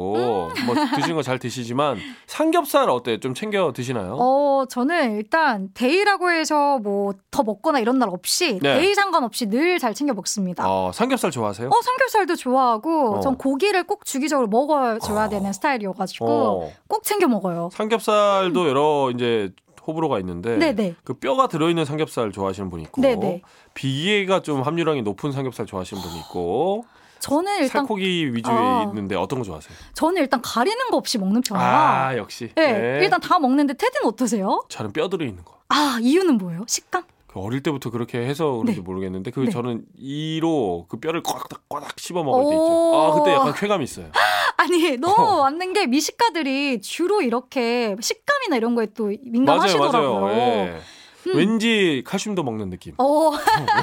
뭐 0.66 0.74
드시는 0.94 1.16
거 1.16 1.22
잘 1.22 1.38
드시지만 1.38 1.98
삼겹살 2.26 2.88
어때? 2.90 3.18
좀 3.20 3.32
챙겨 3.34 3.72
드시나요? 3.72 4.16
어, 4.18 4.64
저는 4.68 5.16
일단 5.16 5.68
day라고 5.74 6.30
해서 6.30 6.78
뭐 6.78 7.12
더 7.30 7.42
먹거나 7.42 7.78
이런 7.78 7.98
날 7.98 8.10
없이 8.10 8.58
네. 8.60 8.78
day 8.80 8.94
상관없이 8.94 9.46
늘 9.46 9.78
잘 9.78 9.94
챙겨 9.94 10.12
먹습니다. 10.12 10.68
어, 10.68 10.88
어, 10.88 10.92
삼겹살 10.92 11.30
좋아하세요? 11.30 11.70
삼겹살도 11.82 12.36
좋아하고 12.36 13.16
어. 13.16 13.20
전 13.20 13.36
고기를 13.38 13.84
꼭 13.84 14.04
주기적으로 14.04 14.48
먹어 14.48 14.98
되는 15.28 15.52
스타일이어가지고 15.52 16.26
어. 16.26 16.72
꼭 16.88 17.02
챙겨 17.04 17.26
먹어요. 17.28 17.70
삼겹살도 17.72 18.68
여러 18.68 19.10
이제 19.14 19.50
호불호가 19.86 20.18
있는데 20.20 20.56
네네. 20.58 20.94
그 21.04 21.14
뼈가 21.14 21.48
들어있는 21.48 21.84
삼겹살 21.84 22.30
좋아하시는 22.32 22.70
분이 22.70 22.84
있고 22.84 23.00
네네. 23.02 23.42
비계가 23.74 24.40
좀 24.42 24.62
함유량이 24.62 25.02
높은 25.02 25.32
삼겹살 25.32 25.66
좋아하시는 25.66 26.02
분이 26.02 26.18
있고 26.20 26.84
저는 27.18 27.54
일단 27.58 27.68
살코기 27.82 28.34
위주에 28.34 28.52
어. 28.52 28.84
있는데 28.88 29.16
어떤 29.16 29.38
거 29.40 29.44
좋아하세요? 29.44 29.76
저는 29.94 30.22
일단 30.22 30.40
가리는 30.42 30.90
거 30.90 30.96
없이 30.96 31.18
먹는 31.18 31.40
편이라. 31.40 31.66
아 32.08 32.16
역시 32.16 32.50
네, 32.54 32.72
네. 32.72 32.98
일단 33.02 33.20
다 33.20 33.38
먹는데 33.38 33.74
테드는 33.74 34.06
어떠세요? 34.06 34.64
저는 34.68 34.92
뼈 34.92 35.08
들어있는 35.08 35.44
거 35.44 35.52
아 35.74 35.98
이유는 36.02 36.36
뭐예요? 36.36 36.64
식감? 36.68 37.04
그 37.26 37.40
어릴 37.40 37.62
때부터 37.62 37.88
그렇게 37.88 38.18
해서 38.18 38.50
그런지 38.58 38.74
네. 38.74 38.80
모르겠는데 38.82 39.30
그 39.30 39.40
네. 39.40 39.50
저는 39.50 39.86
이로 39.98 40.84
그 40.90 40.98
뼈를 41.00 41.22
꽉꽉 41.22 41.98
씹어 41.98 42.22
먹을 42.22 42.42
때 42.44 42.48
오. 42.50 42.52
있죠 42.52 42.94
아 43.00 43.14
그때 43.18 43.32
약간 43.32 43.54
쾌감이 43.54 43.84
있어요 43.84 44.10
아니 44.62 44.92
어. 44.92 44.96
너무 44.96 45.42
맞는 45.42 45.72
게 45.72 45.86
미식가들이 45.86 46.80
주로 46.80 47.22
이렇게 47.22 47.96
식감이나 48.00 48.56
이런 48.56 48.74
거에 48.74 48.86
또 48.94 49.04
맞아요 49.04 49.16
민감하시더라고요. 49.24 50.20
맞아요 50.20 50.36
예. 50.38 50.80
음. 51.24 51.36
왠지 51.36 52.02
칼슘도 52.04 52.42
먹는 52.42 52.68
느낌 52.70 52.94
어 52.98 53.30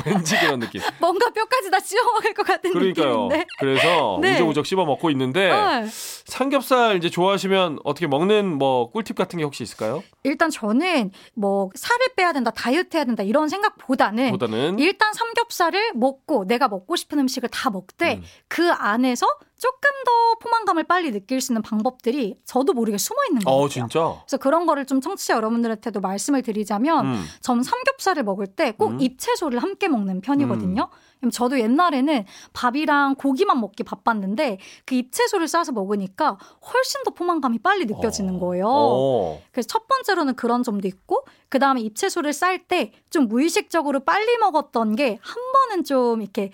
왠지 0.05 0.37
그런 0.37 0.59
느낌 0.59 0.81
뭔가 0.99 1.29
뼈까지 1.29 1.71
다 1.71 1.79
씹어 1.79 2.03
먹을 2.03 2.33
것 2.33 2.45
같은 2.45 2.73
그러니까요 2.73 3.27
느낌인데. 3.27 3.45
그래서 3.59 4.19
네. 4.21 4.33
우적우적 4.35 4.65
씹어 4.65 4.83
먹고 4.83 5.09
있는데 5.11 5.49
네. 5.49 5.87
삼겹살 6.25 6.97
이제 6.97 7.09
좋아하시면 7.09 7.79
어떻게 7.85 8.07
먹는 8.07 8.57
뭐 8.57 8.91
꿀팁 8.91 9.15
같은 9.15 9.37
게 9.39 9.45
혹시 9.45 9.63
있을까요? 9.63 10.03
일단 10.23 10.49
저는 10.49 11.11
뭐 11.33 11.69
살을 11.75 12.07
빼야 12.17 12.33
된다, 12.33 12.51
다이어트 12.51 12.97
해야 12.97 13.05
된다 13.05 13.23
이런 13.23 13.47
생각보다는 13.47 14.31
보다는 14.31 14.77
일단 14.79 15.13
삼겹살을 15.13 15.93
먹고 15.95 16.45
내가 16.45 16.67
먹고 16.67 16.97
싶은 16.97 17.19
음식을 17.19 17.47
다 17.47 17.69
먹되 17.69 18.15
음. 18.15 18.23
그 18.49 18.69
안에서 18.69 19.25
조금 19.59 19.89
더 20.05 20.39
포만감을 20.39 20.85
빨리 20.85 21.11
느낄 21.11 21.41
수 21.41 21.51
있는 21.51 21.61
방법들이 21.61 22.39
저도 22.45 22.73
모르게 22.73 22.97
숨어 22.97 23.17
있는 23.29 23.41
거예요. 23.41 23.59
어 23.59 23.67
진짜 23.69 24.15
그래서 24.25 24.37
그런 24.37 24.65
거를 24.65 24.85
좀 24.85 25.01
청취자 25.01 25.35
여러분들한테도 25.35 25.99
말씀을 25.99 26.41
드리자면 26.41 27.05
음. 27.05 27.25
전 27.41 27.61
삼겹살을 27.61 28.23
먹을 28.23 28.47
때꼭 28.47 28.91
음. 28.91 29.01
잎채소를 29.01 29.59
함께 29.59 29.87
먹는 29.87 30.21
편이거든요. 30.21 30.89
그럼 31.19 31.31
저도 31.31 31.59
옛날에는 31.59 32.25
밥이랑 32.53 33.15
고기만 33.15 33.59
먹기 33.59 33.83
바빴는데 33.83 34.57
그 34.85 34.95
잎채소를 34.95 35.49
싸서 35.49 35.73
먹으니까 35.73 36.37
훨씬 36.73 37.03
더 37.03 37.11
포만감이 37.11 37.59
빨리 37.59 37.85
느껴지는 37.85 38.37
어. 38.37 38.39
거예요. 38.39 38.65
어. 38.69 39.41
그래서 39.51 39.67
첫 39.67 39.85
번째로는 39.89 40.35
그런 40.35 40.63
점도 40.63 40.87
있고 40.87 41.25
그 41.49 41.59
다음에 41.59 41.81
잎채소를 41.81 42.31
쌀 42.33 42.59
때 42.67 42.93
좀 43.09 43.27
무의식적으로 43.27 44.01
빨리 44.01 44.37
먹었던 44.37 44.95
게 44.95 45.17
한 45.21 45.35
번은 45.69 45.83
좀 45.83 46.21
이렇게 46.21 46.51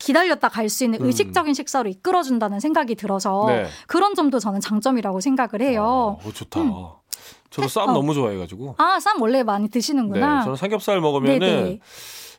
기다렸다 0.00 0.48
갈 0.48 0.68
수 0.70 0.82
있는 0.84 1.00
음. 1.00 1.06
의식적인 1.06 1.54
식사로 1.54 1.88
이끌어준다는 1.90 2.58
생각이 2.58 2.94
들어서 2.96 3.44
네. 3.48 3.66
그런 3.86 4.14
점도 4.14 4.38
저는 4.38 4.60
장점이라고 4.60 5.20
생각을 5.20 5.60
해요. 5.62 6.18
어, 6.24 6.30
좋다. 6.32 6.60
음. 6.62 6.72
저도 7.50 7.68
쌈 7.68 7.88
어. 7.90 7.92
너무 7.92 8.14
좋아해가지고. 8.14 8.76
아, 8.78 8.98
쌈 9.00 9.20
원래 9.20 9.42
많이 9.42 9.64
네, 9.64 9.70
드시는구나. 9.70 10.42
저는 10.42 10.56
삼겹살 10.56 11.00
먹으면은 11.00 11.38
네네. 11.40 11.80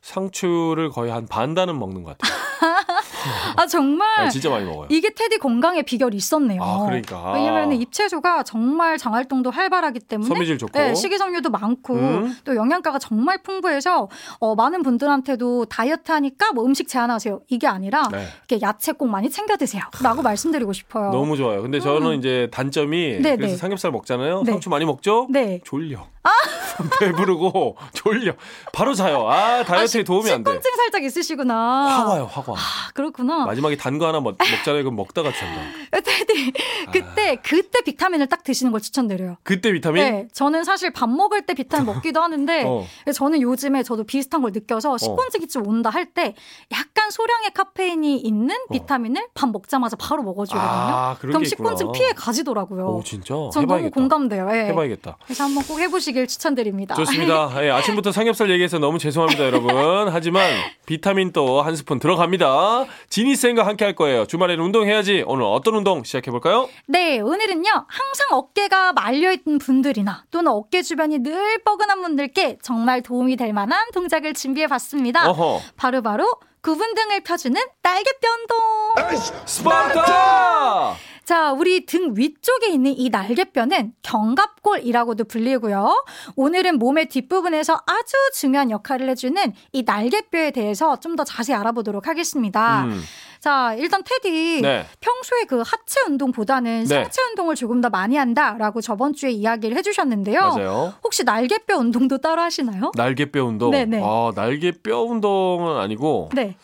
상추를 0.01 0.89
거의 0.89 1.11
한 1.11 1.27
반단은 1.27 1.77
먹는 1.77 2.03
것 2.03 2.17
같아요. 2.17 2.33
아 3.55 3.65
정말 3.67 4.25
네, 4.25 4.29
진짜 4.29 4.49
많이 4.49 4.65
먹어요. 4.65 4.87
이게 4.89 5.09
테디 5.13 5.37
건강의 5.37 5.83
비결이 5.83 6.15
있었네요. 6.17 6.61
아, 6.61 6.85
그러니까. 6.85 7.33
왜냐면 7.33 7.73
입채소가 7.73 8.43
정말 8.43 8.97
장활동도 8.97 9.51
활발하기 9.51 9.99
때문에 10.01 10.27
섬유질 10.27 10.57
좋고. 10.57 10.77
네, 10.77 10.95
식이섬유도 10.95 11.49
많고 11.49 11.93
음. 11.95 12.37
또 12.43 12.55
영양가가 12.55 12.99
정말 12.99 13.41
풍부해서 13.43 14.09
어, 14.39 14.55
많은 14.55 14.83
분들한테도 14.83 15.65
다이어트 15.65 16.11
하니까 16.11 16.51
뭐 16.53 16.65
음식 16.65 16.87
제한하세요. 16.87 17.41
이게 17.49 17.67
아니라 17.67 18.07
네. 18.11 18.27
이렇게 18.47 18.65
야채 18.65 18.91
꼭 18.91 19.07
많이 19.07 19.29
챙겨 19.29 19.57
드세요라고 19.57 20.21
말씀드리고 20.23 20.73
싶어요. 20.73 21.11
너무 21.11 21.37
좋아요. 21.37 21.61
근데 21.61 21.79
저는 21.79 22.17
이제 22.19 22.47
단점이 22.51 23.19
네, 23.21 23.35
그래서 23.35 23.53
네. 23.53 23.57
삼겹살 23.57 23.91
먹잖아요. 23.91 24.43
네. 24.45 24.51
상추 24.51 24.69
많이 24.69 24.85
먹죠? 24.85 25.27
네. 25.29 25.59
졸려. 25.63 26.07
배부르고 26.99 27.77
졸려. 27.93 28.33
바로 28.73 28.93
자요. 28.93 29.27
아 29.29 29.63
다이어트에 29.63 30.03
도움이 30.03 30.31
안 30.31 30.43
돼. 30.43 30.51
식곤증 30.51 30.75
살짝 30.75 31.03
있으시구나. 31.03 31.87
확 31.87 32.09
와요, 32.09 32.29
확 32.31 32.47
와. 32.49 32.55
아, 32.57 32.91
그렇 32.93 33.10
구나. 33.11 33.45
마지막에 33.45 33.75
단 33.77 33.97
거 33.99 34.07
하나 34.07 34.19
먹, 34.19 34.35
먹잖아요. 34.39 34.83
그럼 34.83 34.95
먹다가 34.95 35.31
잔다. 35.31 35.61
테디 36.01 36.51
그때 36.91 37.35
그때 37.43 37.81
비타민을 37.83 38.27
딱 38.27 38.43
드시는 38.43 38.71
걸 38.71 38.81
추천드려요. 38.81 39.37
그때 39.43 39.71
비타민? 39.71 40.03
네, 40.03 40.27
저는 40.33 40.63
사실 40.63 40.91
밥 40.91 41.09
먹을 41.09 41.45
때 41.45 41.53
비타민 41.53 41.85
먹기도 41.93 42.21
하는데 42.21 42.63
어. 42.65 42.85
저는 43.13 43.41
요즘에 43.41 43.83
저도 43.83 44.03
비슷한 44.03 44.41
걸 44.41 44.51
느껴서 44.53 44.97
식곤증이 44.97 45.47
좀 45.47 45.67
온다 45.67 45.89
할 45.89 46.11
때 46.13 46.33
약간 46.73 47.09
소량의 47.11 47.51
카페인이 47.53 48.17
있는 48.17 48.55
비타민을 48.71 49.27
밥 49.33 49.49
먹자마자 49.51 49.95
바로 49.95 50.23
먹어주거든요. 50.23 50.69
아, 50.69 51.15
그럼. 51.19 51.45
식곤증 51.45 51.91
피해 51.93 52.11
가지더라고요. 52.13 52.85
오 52.87 53.03
진짜? 53.03 53.33
전 53.35 53.49
너무 53.53 53.63
해봐야겠다. 53.75 53.93
공감돼요. 53.93 54.49
예. 54.51 54.65
해봐야겠다. 54.67 55.17
그래서 55.23 55.43
한번 55.43 55.63
꼭 55.65 55.79
해보시길 55.79 56.27
추천드립니다. 56.27 56.95
좋습니다. 56.95 57.51
예, 57.63 57.69
아침부터 57.69 58.11
삼겹살 58.11 58.49
얘기해서 58.49 58.79
너무 58.79 58.97
죄송합니다, 58.99 59.45
여러분. 59.45 60.09
하지만 60.09 60.49
비타민 60.85 61.31
또 61.31 61.61
한 61.61 61.75
스푼 61.75 61.99
들어갑니다. 61.99 62.85
지니쌤과 63.09 63.65
함께 63.65 63.85
할 63.85 63.95
거예요. 63.95 64.25
주말에는 64.25 64.63
운동해야지. 64.63 65.23
오늘 65.27 65.45
어떤 65.45 65.75
운동 65.75 66.03
시작해 66.03 66.31
볼까요? 66.31 66.69
네, 66.87 67.19
오늘은요, 67.19 67.69
항상 67.87 68.27
어깨가 68.31 68.93
말려있는 68.93 69.57
분들이나 69.59 70.25
또는 70.31 70.51
어깨 70.51 70.81
주변이 70.81 71.19
늘 71.19 71.59
뻐근한 71.63 72.01
분들께 72.01 72.57
정말 72.61 73.01
도움이 73.01 73.35
될 73.35 73.53
만한 73.53 73.91
동작을 73.93 74.33
준비해 74.33 74.67
봤습니다. 74.67 75.29
어허. 75.29 75.61
바로 75.77 76.01
바로 76.01 76.29
구분 76.61 76.93
등을 76.93 77.21
펴주는 77.23 77.59
날개뼈 77.81 78.27
운동! 78.39 79.17
스파르타! 79.45 80.95
자, 81.23 81.53
우리 81.53 81.85
등 81.85 82.13
위쪽에 82.15 82.67
있는 82.67 82.93
이 82.97 83.09
날개뼈는 83.09 83.93
견갑골이라고도 84.01 85.25
불리고요. 85.25 86.03
오늘은 86.35 86.77
몸의 86.79 87.07
뒷부분에서 87.09 87.73
아주 87.85 88.13
중요한 88.33 88.69
역할을 88.71 89.07
해주는 89.09 89.53
이 89.71 89.83
날개뼈에 89.83 90.51
대해서 90.51 90.99
좀 90.99 91.11
더 91.15 91.23
자세히 91.25 91.57
알아보도록 91.57 92.07
하겠습니다. 92.07 92.85
음, 92.85 93.01
자, 93.41 93.73
일단 93.77 94.01
테디 94.05 94.61
네. 94.61 94.85
평소에 95.01 95.43
그 95.43 95.57
하체 95.59 95.99
운동보다는 96.07 96.85
네. 96.85 96.85
상체 96.85 97.21
운동을 97.23 97.55
조금 97.55 97.81
더 97.81 97.89
많이 97.89 98.15
한다라고 98.15 98.79
저번 98.79 99.13
주에 99.13 99.29
이야기를 99.29 99.75
해주셨는데요. 99.77 100.39
맞아요. 100.39 100.93
혹시 101.03 101.25
날개뼈 101.25 101.77
운동도 101.77 102.19
따로 102.19 102.41
하시나요? 102.41 102.91
날개뼈 102.95 103.43
운동. 103.43 103.71
네네. 103.71 104.01
아, 104.01 104.31
날개뼈 104.33 105.01
운동은 105.03 105.77
아니고 105.77 106.29
네. 106.33 106.55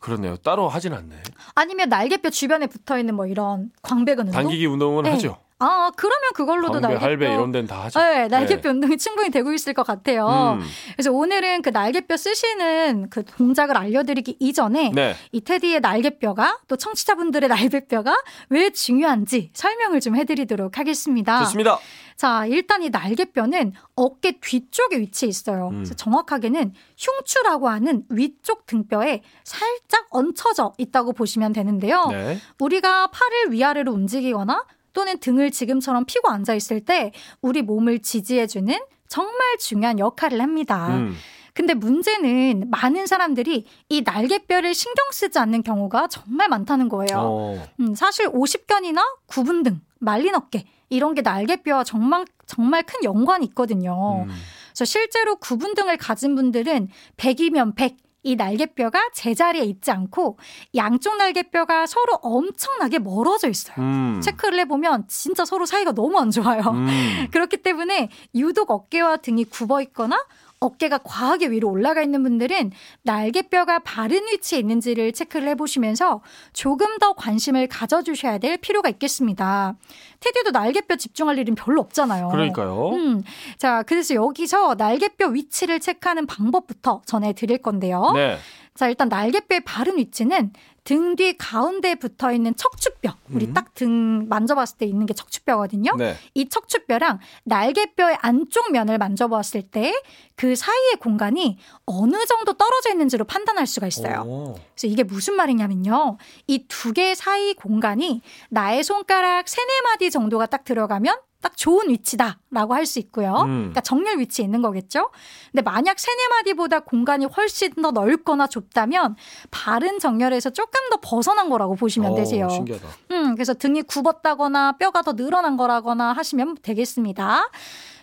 그렇네요. 0.00 0.36
따로 0.38 0.68
하진 0.68 0.92
않네. 0.94 1.16
아니면 1.54 1.88
날개뼈 1.88 2.30
주변에 2.30 2.66
붙어 2.66 2.98
있는 2.98 3.14
뭐 3.14 3.26
이런 3.26 3.70
광배근 3.82 4.28
운동? 4.28 4.42
당기기 4.42 4.66
운동은 4.66 5.04
네. 5.04 5.10
하죠. 5.10 5.38
아, 5.60 5.90
그러면 5.96 6.30
그걸로도 6.34 6.78
날개뼈 6.78 7.04
할배 7.04 7.26
이런 7.32 7.50
데는 7.50 7.66
다 7.66 7.84
하죠. 7.84 7.98
네, 7.98 8.28
날개뼈 8.28 8.70
운동이 8.70 8.96
충분히 8.96 9.30
되고 9.30 9.52
있을 9.52 9.74
것 9.74 9.84
같아요. 9.84 10.58
음. 10.60 10.66
그래서 10.92 11.10
오늘은 11.10 11.62
그 11.62 11.70
날개뼈 11.70 12.16
쓰시는 12.16 13.10
그 13.10 13.24
동작을 13.24 13.76
알려드리기 13.76 14.36
이전에 14.38 14.92
네. 14.94 15.16
이 15.32 15.40
테디의 15.40 15.80
날개뼈가 15.80 16.60
또 16.68 16.76
청취자분들의 16.76 17.48
날개뼈가 17.50 18.16
왜 18.50 18.70
중요한지 18.70 19.50
설명을 19.52 20.00
좀 20.00 20.14
해드리도록 20.16 20.78
하겠습니다. 20.78 21.40
좋습니다. 21.44 21.78
자, 22.14 22.46
일단 22.46 22.82
이 22.82 22.90
날개뼈는 22.90 23.72
어깨 23.96 24.38
뒤쪽에 24.40 24.98
위치해 24.98 25.28
있어요. 25.28 25.68
음. 25.68 25.84
정확하게는 25.84 26.72
흉추라고 26.96 27.68
하는 27.68 28.04
위쪽 28.08 28.66
등뼈에 28.66 29.22
살짝 29.44 30.06
얹혀져 30.10 30.72
있다고 30.78 31.12
보시면 31.12 31.52
되는데요. 31.52 32.06
네. 32.10 32.38
우리가 32.58 33.08
팔을 33.08 33.52
위아래로 33.52 33.92
움직이거나 33.92 34.64
또는 34.92 35.18
등을 35.18 35.50
지금처럼 35.50 36.04
피고 36.04 36.28
앉아 36.28 36.54
있을 36.54 36.80
때 36.80 37.12
우리 37.40 37.62
몸을 37.62 38.00
지지해주는 38.00 38.78
정말 39.08 39.58
중요한 39.58 39.98
역할을 39.98 40.40
합니다. 40.40 40.88
음. 40.88 41.14
근데 41.54 41.74
문제는 41.74 42.70
많은 42.70 43.06
사람들이 43.06 43.66
이 43.88 44.02
날개뼈를 44.02 44.74
신경 44.74 45.04
쓰지 45.10 45.40
않는 45.40 45.64
경우가 45.64 46.06
정말 46.06 46.48
많다는 46.48 46.88
거예요. 46.88 47.18
어. 47.18 47.66
음, 47.80 47.94
사실 47.96 48.28
오십견이나 48.32 49.02
구분 49.26 49.64
등 49.64 49.80
말린 49.98 50.36
어깨 50.36 50.66
이런 50.88 51.14
게 51.14 51.22
날개뼈와 51.22 51.82
정말 51.82 52.24
정말 52.46 52.84
큰 52.84 53.02
연관이 53.02 53.44
있거든요. 53.46 54.24
음. 54.28 54.32
그래서 54.68 54.84
실제로 54.84 55.34
구분 55.36 55.74
등을 55.74 55.96
가진 55.96 56.36
분들은 56.36 56.88
100이면 57.16 57.74
100. 57.74 57.96
이 58.22 58.36
날개뼈가 58.36 59.10
제자리에 59.14 59.62
있지 59.62 59.90
않고 59.90 60.38
양쪽 60.74 61.16
날개뼈가 61.16 61.86
서로 61.86 62.14
엄청나게 62.22 62.98
멀어져 62.98 63.48
있어요. 63.48 63.76
음. 63.78 64.20
체크를 64.22 64.58
해보면 64.60 65.04
진짜 65.08 65.44
서로 65.44 65.66
사이가 65.66 65.92
너무 65.92 66.18
안 66.18 66.30
좋아요. 66.30 66.62
음. 66.62 66.88
그렇기 67.30 67.58
때문에 67.58 68.10
유독 68.34 68.70
어깨와 68.70 69.18
등이 69.18 69.44
굽어 69.44 69.80
있거나 69.82 70.24
어깨가 70.60 70.98
과하게 70.98 71.50
위로 71.50 71.70
올라가 71.70 72.02
있는 72.02 72.22
분들은 72.22 72.72
날개뼈가 73.02 73.80
바른 73.80 74.26
위치에 74.26 74.58
있는지를 74.58 75.12
체크를 75.12 75.48
해보시면서 75.48 76.22
조금 76.52 76.98
더 76.98 77.12
관심을 77.12 77.68
가져주셔야 77.68 78.38
될 78.38 78.56
필요가 78.56 78.88
있겠습니다. 78.88 79.76
테디도 80.20 80.50
날개뼈 80.50 80.96
집중할 80.96 81.38
일은 81.38 81.54
별로 81.54 81.80
없잖아요. 81.80 82.28
그러니까요. 82.28 82.90
음, 82.90 83.22
자, 83.56 83.82
그래서 83.84 84.14
여기서 84.14 84.74
날개뼈 84.76 85.28
위치를 85.28 85.80
체크하는 85.80 86.26
방법부터 86.26 87.02
전해드릴 87.06 87.58
건데요. 87.58 88.12
네. 88.14 88.38
자, 88.78 88.88
일단 88.88 89.08
날개뼈의 89.08 89.62
바른 89.64 89.98
위치는 89.98 90.52
등 90.84 91.16
뒤 91.16 91.36
가운데에 91.36 91.96
붙어 91.96 92.32
있는 92.32 92.54
척추뼈. 92.56 93.12
우리 93.30 93.46
음. 93.46 93.52
딱등 93.52 94.28
만져봤을 94.28 94.78
때 94.78 94.86
있는 94.86 95.04
게 95.04 95.12
척추뼈거든요. 95.14 95.96
네. 95.96 96.14
이 96.34 96.48
척추뼈랑 96.48 97.18
날개뼈의 97.44 98.18
안쪽 98.22 98.70
면을 98.72 98.96
만져보았을 98.98 99.62
때 99.62 99.92
그 100.36 100.54
사이의 100.54 100.94
공간이 101.00 101.58
어느 101.86 102.24
정도 102.24 102.52
떨어져 102.52 102.90
있는지로 102.92 103.24
판단할 103.24 103.66
수가 103.66 103.88
있어요. 103.88 104.22
오. 104.24 104.54
그래서 104.54 104.86
이게 104.86 105.02
무슨 105.02 105.34
말이냐면요. 105.34 106.16
이 106.46 106.68
두 106.68 106.92
개 106.92 107.14
사이 107.16 107.54
공간이 107.54 108.22
나의 108.48 108.84
손가락 108.84 109.48
세네 109.48 109.80
마디 109.82 110.10
정도가 110.12 110.46
딱 110.46 110.62
들어가면 110.64 111.18
딱 111.40 111.56
좋은 111.56 111.88
위치다라고 111.88 112.74
할 112.74 112.84
수 112.86 112.98
있고요. 113.00 113.32
음. 113.42 113.58
그러니까 113.58 113.80
정렬 113.82 114.18
위치에 114.18 114.44
있는 114.44 114.62
거겠죠. 114.62 115.10
근데 115.52 115.62
만약 115.62 115.98
세네 115.98 116.28
마디보다 116.28 116.80
공간이 116.80 117.26
훨씬 117.26 117.74
더 117.74 117.90
넓거나 117.90 118.46
좁다면 118.46 119.16
바른 119.50 119.98
정렬에서 119.98 120.50
조금 120.50 120.88
더 120.90 120.98
벗어난 121.02 121.50
거라고 121.50 121.74
보시면 121.74 122.12
오, 122.12 122.14
되세요. 122.16 122.48
신기하다. 122.48 122.88
음, 123.12 123.34
그래서 123.34 123.52
등이 123.54 123.82
굽었다거나 123.82 124.78
뼈가 124.78 125.02
더 125.02 125.12
늘어난 125.12 125.56
거라거나 125.56 126.12
하시면 126.14 126.56
되겠습니다. 126.62 127.50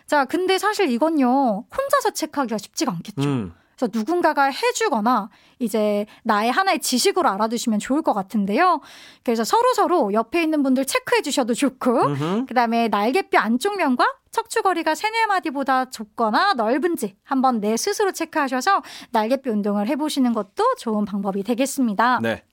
자, 0.05 0.25
근데 0.25 0.57
사실 0.59 0.89
이건요, 0.91 1.65
혼자서 1.75 2.11
체크하기가 2.11 2.57
쉽지가 2.59 2.91
않겠죠. 2.91 3.23
음. 3.27 3.53
그래서 3.75 3.91
누군가가 3.93 4.45
해주거나 4.45 5.29
이제 5.59 6.05
나의 6.23 6.51
하나의 6.51 6.79
지식으로 6.79 7.29
알아두시면 7.29 7.79
좋을 7.79 8.01
것 8.01 8.13
같은데요. 8.13 8.81
그래서 9.23 9.43
서로 9.43 9.73
서로 9.73 10.13
옆에 10.13 10.41
있는 10.41 10.63
분들 10.63 10.85
체크해 10.85 11.21
주셔도 11.21 11.53
좋고, 11.53 12.05
음흠. 12.05 12.45
그 12.47 12.53
다음에 12.53 12.87
날개뼈 12.87 13.37
안쪽 13.39 13.77
면과 13.77 14.05
척추거리가 14.31 14.95
세네 14.95 15.27
마디보다 15.27 15.89
좁거나 15.89 16.53
넓은지 16.53 17.15
한번 17.23 17.61
내 17.61 17.77
스스로 17.77 18.11
체크하셔서 18.11 18.81
날개뼈 19.11 19.51
운동을 19.51 19.87
해보시는 19.87 20.33
것도 20.33 20.75
좋은 20.77 21.05
방법이 21.05 21.43
되겠습니다. 21.43 22.19
네. 22.21 22.43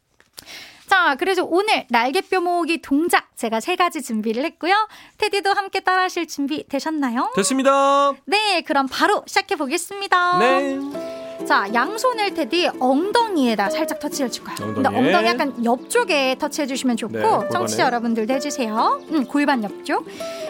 자, 0.93 1.17
그래서 1.19 1.43
오늘 1.43 1.87
날개뼈 1.89 2.43
모으기 2.43 2.83
동작 2.83 3.35
제가 3.35 3.61
세 3.61 3.77
가지 3.77 4.03
준비를 4.03 4.45
했고요. 4.45 4.75
테디도 5.17 5.51
함께 5.55 5.81
따라하실 5.81 6.29
준비 6.29 6.69
되셨나요? 6.69 7.33
됐습니다. 7.35 8.13
네, 8.27 8.61
그럼 8.61 8.89
바로 8.91 9.25
시작해 9.27 9.57
보겠습니다. 9.57 10.39
네. 10.39 11.22
자, 11.47 11.67
양손을 11.75 12.35
테디 12.35 12.71
엉덩이에다 12.79 13.71
살짝 13.71 13.99
터치해 13.99 14.29
줄까요? 14.31 14.57
근데 14.75 14.89
엉덩이에. 14.89 15.07
엉덩이 15.15 15.27
약간 15.27 15.65
옆쪽에 15.65 16.37
터치해 16.39 16.67
주시면 16.67 16.97
좋고 16.97 17.13
네. 17.19 17.49
청취자 17.51 17.85
여러분들도 17.87 18.33
해주세요. 18.35 19.01
음, 19.11 19.27
골반 19.27 19.63
옆쪽. 19.65 20.07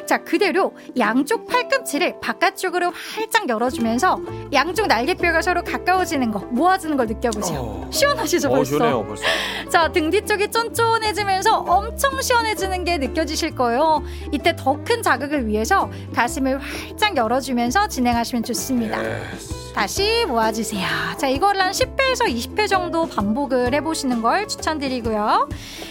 자, 0.06 0.18
그대로 0.18 0.74
양쪽 0.98 1.46
팔꿈치를 1.46 2.20
바깥쪽으로 2.20 2.90
활짝 3.14 3.48
열어주면서 3.48 4.20
양쪽 4.52 4.86
날개뼈가 4.86 5.40
서로 5.42 5.62
가까워지는 5.64 6.30
거, 6.30 6.40
모아지는 6.50 6.96
걸 6.96 7.06
느껴보세요. 7.06 7.58
어. 7.60 7.88
시원하시죠, 7.90 8.48
어, 8.48 8.56
벌써? 8.56 8.76
시원해요, 8.76 9.06
벌써. 9.06 9.24
자, 9.70 9.90
등 9.90 10.10
뒤쪽이 10.10 10.50
쫀쫀해지면서 10.50 11.58
엄청 11.60 12.20
시원해지는 12.20 12.84
게 12.84 12.98
느껴지실 12.98 13.54
거예요. 13.54 14.02
이때 14.32 14.54
더 14.56 14.82
큰 14.84 15.00
자극을 15.02 15.46
위해서 15.46 15.88
가슴을 16.14 16.58
활짝 16.58 17.16
열어주면서 17.16 17.86
진행하시면 17.86 18.42
좋습니다. 18.42 18.98
Yes. 19.32 19.61
다시 19.74 20.24
모아주세요. 20.26 20.86
자, 21.18 21.28
이걸 21.28 21.58
한 21.58 21.72
10회에서 21.72 22.26
20회 22.26 22.68
정도 22.68 23.06
반복을 23.06 23.72
해보시는 23.74 24.20
걸 24.20 24.46
추천드리고요. 24.46 25.48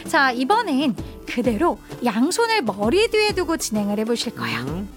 자, 0.07 0.31
이번엔 0.31 0.95
그대로 1.27 1.79
양손을 2.05 2.61
머리 2.61 3.07
뒤에 3.09 3.31
두고 3.31 3.57
진행을 3.57 3.97
해보실 3.99 4.35
거예요. 4.35 4.59
음. 4.61 4.89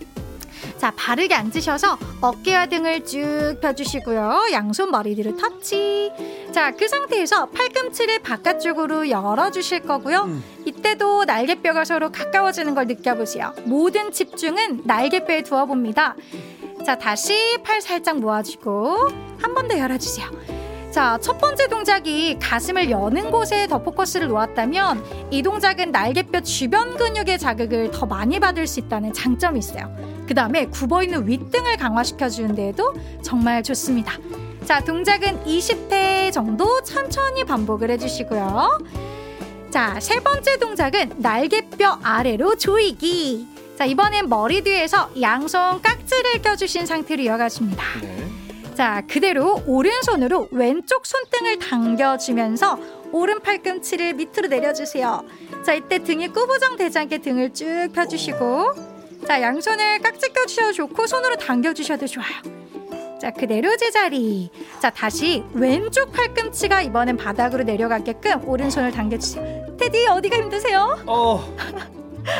자, 0.76 0.92
바르게 0.96 1.34
앉으셔서 1.34 1.98
어깨와 2.20 2.66
등을 2.66 3.04
쭉 3.04 3.56
펴주시고요. 3.62 4.48
양손 4.52 4.90
머리 4.90 5.14
뒤로 5.14 5.36
터치. 5.36 6.12
자, 6.52 6.72
그 6.72 6.86
상태에서 6.86 7.46
팔꿈치를 7.46 8.18
바깥쪽으로 8.18 9.08
열어주실 9.08 9.80
거고요. 9.80 10.24
음. 10.24 10.44
이때도 10.66 11.24
날개뼈가 11.24 11.84
서로 11.84 12.10
가까워지는 12.10 12.74
걸 12.74 12.86
느껴보세요. 12.86 13.54
모든 13.64 14.12
집중은 14.12 14.82
날개뼈에 14.84 15.42
두어봅니다. 15.42 16.16
자, 16.84 16.96
다시 16.98 17.58
팔 17.62 17.80
살짝 17.80 18.18
모아주고 18.18 19.08
한 19.40 19.54
번 19.54 19.68
더 19.68 19.78
열어주세요. 19.78 20.28
자, 20.90 21.18
첫 21.20 21.38
번째 21.38 21.66
동작이 21.68 22.38
가슴을 22.38 22.90
여는 22.90 23.30
곳에 23.30 23.66
더 23.66 23.82
포커스를 23.82 24.28
놓았다면 24.28 25.28
이 25.30 25.42
동작은 25.42 25.90
날개뼈 25.90 26.40
주변 26.42 26.96
근육의 26.96 27.38
자극을 27.38 27.90
더 27.90 28.06
많이 28.06 28.38
받을 28.38 28.66
수 28.66 28.80
있다는 28.80 29.12
장점이 29.12 29.58
있어요. 29.58 29.94
그 30.26 30.34
다음에 30.34 30.66
굽어있는 30.66 31.26
윗등을 31.26 31.76
강화시켜 31.76 32.28
주는 32.28 32.54
데에도 32.54 32.94
정말 33.22 33.62
좋습니다. 33.62 34.12
자, 34.64 34.80
동작은 34.80 35.44
20회 35.44 36.32
정도 36.32 36.82
천천히 36.82 37.44
반복을 37.44 37.90
해주시고요. 37.92 38.78
자, 39.70 39.98
세 40.00 40.20
번째 40.20 40.58
동작은 40.58 41.14
날개뼈 41.18 41.98
아래로 42.02 42.56
조이기. 42.56 43.53
자, 43.76 43.84
이번엔 43.84 44.28
머리 44.28 44.62
뒤에서 44.62 45.10
양손 45.20 45.82
깍지를 45.82 46.42
껴주신 46.42 46.86
상태로 46.86 47.22
이어가십니다. 47.22 47.82
네. 48.02 48.28
자, 48.74 49.02
그대로 49.08 49.62
오른손으로 49.66 50.48
왼쪽 50.52 51.06
손등을 51.06 51.58
당겨주면서 51.58 52.78
오른 53.12 53.40
팔꿈치를 53.40 54.14
밑으로 54.14 54.48
내려주세요. 54.48 55.24
자, 55.64 55.74
이때 55.74 55.98
등이 56.02 56.28
꾸부정 56.28 56.76
되지 56.76 56.98
않게 56.98 57.18
등을 57.18 57.52
쭉 57.52 57.88
펴주시고, 57.92 58.74
자, 59.26 59.40
양손을 59.40 60.00
깍지 60.00 60.32
껴주셔도 60.32 60.72
좋고, 60.72 61.06
손으로 61.06 61.36
당겨주셔도 61.36 62.06
좋아요. 62.06 62.64
자, 63.20 63.30
그대로 63.30 63.76
제자리. 63.76 64.50
자, 64.80 64.90
다시 64.90 65.44
왼쪽 65.52 66.12
팔꿈치가 66.12 66.82
이번엔 66.82 67.16
바닥으로 67.16 67.64
내려가게끔 67.64 68.48
오른손을 68.48 68.90
당겨주세요. 68.90 69.76
테디, 69.78 70.06
어디가 70.08 70.36
힘드세요? 70.36 71.02
어 71.06 71.56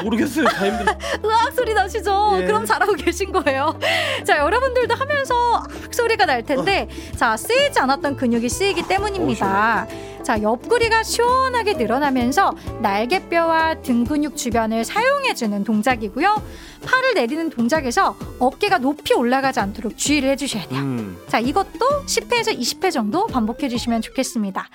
모르겠어요. 0.03 0.47
다 0.47 0.66
힘들어. 0.66 0.97
으악 1.25 1.53
소리 1.53 1.75
나시죠? 1.75 2.38
예. 2.40 2.47
그럼 2.47 2.64
잘하고 2.64 2.94
계신 2.94 3.33
거예요. 3.33 3.79
자, 4.25 4.38
여러분들도 4.38 4.94
하면서 4.94 5.35
악 5.57 5.94
소리가 5.94 6.27
날 6.27 6.42
텐데, 6.42 6.88
자, 7.16 7.37
쓰이지 7.37 7.79
않았던 7.79 8.16
근육이 8.16 8.49
쓰이기 8.49 8.87
때문입니다. 8.87 9.87
자, 10.23 10.40
옆구리가 10.40 11.03
시원하게 11.03 11.75
늘어나면서 11.75 12.53
날개뼈와 12.81 13.83
등 13.83 14.05
근육 14.05 14.37
주변을 14.37 14.85
사용해주는 14.85 15.64
동작이고요. 15.64 16.42
팔을 16.87 17.14
내리는 17.14 17.51
동작에서 17.51 18.16
어깨가 18.38 18.79
높이 18.79 19.12
올라가지 19.12 19.61
않도록 19.61 19.99
주의를 19.99 20.31
해주셔야 20.31 20.66
돼요. 20.68 20.81
음. 20.81 21.18
자, 21.29 21.38
이것도 21.38 22.05
10회에서 22.07 22.59
20회 22.59 22.90
정도 22.90 23.27
반복해 23.27 23.68
주시면 23.68 24.01
좋겠습니다. 24.01 24.66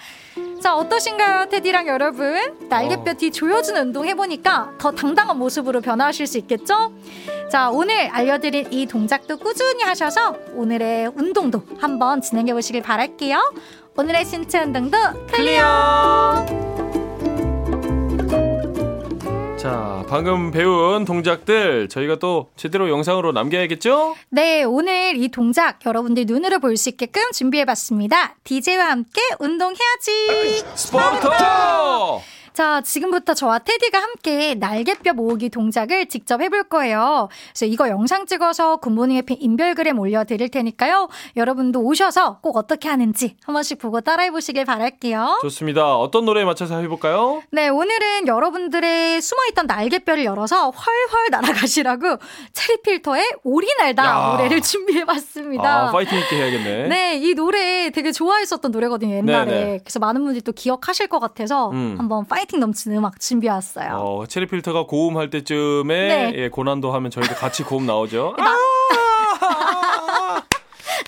자, 0.62 0.76
어떠신가요, 0.76 1.48
테디랑 1.50 1.88
여러분? 1.88 2.38
날개뼈 2.68 3.12
어. 3.12 3.14
뒤 3.14 3.32
조여주는 3.32 3.82
운동 3.82 4.06
해보니까 4.06 4.74
더 4.78 4.92
당당한 4.92 5.38
모습으로 5.38 5.80
변화하실 5.80 6.28
수 6.28 6.38
있겠죠? 6.40 6.94
자, 7.50 7.70
오늘 7.70 8.08
알려드린 8.10 8.68
이 8.72 8.86
동작도 8.86 9.38
꾸준히 9.38 9.84
하셔서 9.84 10.36
오늘의 10.54 11.12
운동도 11.16 11.64
한번 11.80 12.22
진행해 12.22 12.54
보시길 12.54 12.82
바랄게요. 12.82 13.54
오늘의 13.98 14.26
신체 14.26 14.60
운동도 14.60 14.98
클리어! 15.32 16.69
자, 19.70 20.04
방금 20.10 20.50
배운 20.50 21.06
동작들 21.06 21.90
저희가 21.90 22.16
또 22.18 22.50
제대로 22.56 22.90
영상으로 22.90 23.32
남겨야겠죠? 23.34 24.16
네, 24.30 24.64
오늘 24.64 25.16
이 25.16 25.28
동작 25.30 25.86
여러분들 25.86 26.26
눈으로 26.26 26.58
볼 26.60 26.76
수 26.76 26.90
있게끔 26.90 27.22
준비해봤습니다. 27.34 28.38
DJ와 28.46 28.86
함께 28.90 29.22
운동해야지! 29.40 30.64
스포터! 30.74 32.22
자, 32.54 32.82
지금부터 32.82 33.34
저와 33.34 33.60
테디가 33.60 34.00
함께 34.02 34.56
날개뼈 34.56 35.14
모으기 35.14 35.50
동작을 35.50 36.08
직접 36.08 36.42
해볼 36.42 36.64
거예요. 36.64 37.30
그래서 37.52 37.66
이거 37.66 37.88
영상 37.90 38.26
찍어서 38.26 38.78
굿모닝 38.78 39.18
FM 39.18 39.36
인별그램 39.36 39.98
올려드릴 40.00 40.50
테니까요. 40.50 41.08
여러분도 41.38 41.80
오셔서 41.82 42.40
꼭 42.42 42.58
어떻게 42.58 42.90
하는지 42.90 43.36
한 43.46 43.54
번씩 43.54 43.80
보고 43.80 44.02
따라해보시길 44.02 44.66
바랄게요. 44.66 45.40
좋습니다. 45.42 45.96
어떤 45.98 46.26
노래에 46.26 46.44
맞춰서 46.44 46.80
해볼까요? 46.80 47.42
네, 47.52 47.70
오늘은 47.70 48.28
여러분들의 48.28 49.22
숨어있던 49.22 49.68
날개뼈를 49.68 50.26
열어서 50.26 50.70
훨훨 50.72 51.30
날아가시라고 51.32 52.18
체리필터의 52.54 53.24
오리 53.44 53.68
날다 53.78 54.06
야. 54.06 54.32
노래를 54.38 54.62
준비해봤습니다. 54.62 55.88
아, 55.90 55.92
파이팅 55.92 56.18
있게 56.20 56.36
해야겠네. 56.36 56.88
네, 56.88 57.16
이 57.18 57.34
노래 57.36 57.90
되게 57.92 58.12
좋아했었던 58.12 58.72
노래거든요, 58.72 59.16
옛날에. 59.16 59.52
네네. 59.52 59.78
그래서 59.84 60.00
많은 60.00 60.24
분들이 60.24 60.42
또 60.42 60.52
기억하실 60.52 61.08
것 61.08 61.20
같아서 61.20 61.70
음. 61.72 61.96
한번 61.98 62.26
파이팅 62.26 62.39
넘치는 62.60 62.98
음악 62.98 63.20
준비해왔어요. 63.20 63.94
어, 63.96 64.26
체리 64.28 64.48
필터가 64.48 64.84
고음할 64.84 65.30
때쯤에 65.30 66.08
네. 66.08 66.34
예, 66.36 66.50
고난도 66.50 66.92
하면 66.92 67.12
저희도 67.12 67.36
같이 67.36 67.64
고음 67.64 67.86
나오죠. 67.86 68.36
나- 68.38 68.56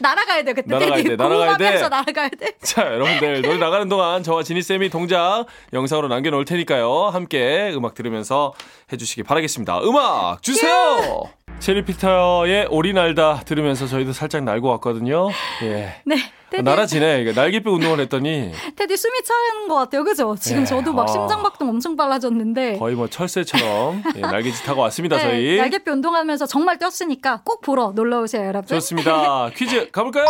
날아가야 0.01 0.43
돼, 0.43 0.53
그때. 0.53 0.67
날아가야 0.73 1.03
돼, 1.03 1.15
날아가야 1.15 1.57
돼. 1.57 1.87
날아가야 1.89 2.29
돼. 2.29 2.51
자, 2.63 2.85
여러분들 2.85 3.41
노래 3.43 3.57
나가는 3.57 3.87
동안 3.87 4.23
저와 4.23 4.41
지니 4.43 4.61
쌤이 4.63 4.89
동작 4.89 5.45
영상으로 5.73 6.07
남겨놓을 6.07 6.45
테니까요. 6.45 7.09
함께 7.09 7.71
음악 7.75 7.93
들으면서 7.93 8.53
해주시기 8.91 9.23
바라겠습니다. 9.23 9.81
음악 9.83 10.41
주세요! 10.41 11.23
체리 11.61 11.85
필터의 11.85 12.67
오리 12.71 12.91
날다 12.91 13.41
들으면서 13.45 13.85
저희도 13.85 14.13
살짝 14.13 14.43
날고 14.43 14.67
왔거든요. 14.69 15.29
예. 15.61 15.93
네. 16.05 16.15
테디, 16.49 16.63
날아지네. 16.63 17.31
날개뼈 17.31 17.71
운동을 17.71 17.99
했더니 18.01 18.51
테디 18.75 18.97
숨이 18.97 19.13
차는 19.23 19.67
것 19.69 19.75
같아요. 19.75 20.03
그죠? 20.03 20.35
지금 20.37 20.63
예, 20.63 20.65
저도 20.65 20.91
막 20.91 21.03
아. 21.03 21.07
심장박동 21.07 21.69
엄청 21.69 21.95
빨라졌는데. 21.95 22.77
거의 22.79 22.95
뭐 22.95 23.07
철새처럼 23.07 24.03
예, 24.17 24.21
날개짓 24.21 24.67
하고 24.67 24.81
왔습니다, 24.81 25.17
네, 25.17 25.21
저희. 25.23 25.57
날개뼈 25.57 25.93
운동하면서 25.93 26.47
정말 26.47 26.77
뛰었으니까 26.79 27.41
꼭 27.45 27.61
보러 27.61 27.91
놀러 27.95 28.21
오세요, 28.21 28.45
여러분. 28.47 28.67
좋습니다. 28.67 29.49
퀴즈 29.55 29.91
가볼까요? 29.91 30.25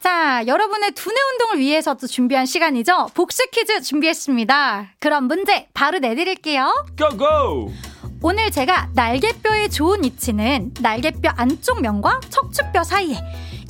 자, 0.00 0.44
여러분의 0.46 0.92
두뇌 0.92 1.16
운동을 1.32 1.58
위해서도 1.58 2.06
준비한 2.06 2.46
시간이죠. 2.46 3.08
복수 3.14 3.42
퀴즈 3.50 3.82
준비했습니다. 3.82 4.92
그럼 5.00 5.24
문제 5.24 5.66
바로 5.74 5.98
내드릴게요. 5.98 6.72
고고! 6.96 7.72
오늘 8.20 8.50
제가 8.50 8.88
날개뼈의 8.94 9.70
좋은 9.70 10.02
위치는 10.02 10.74
날개뼈 10.80 11.30
안쪽 11.36 11.80
면과 11.80 12.20
척추뼈 12.28 12.82
사이에 12.82 13.16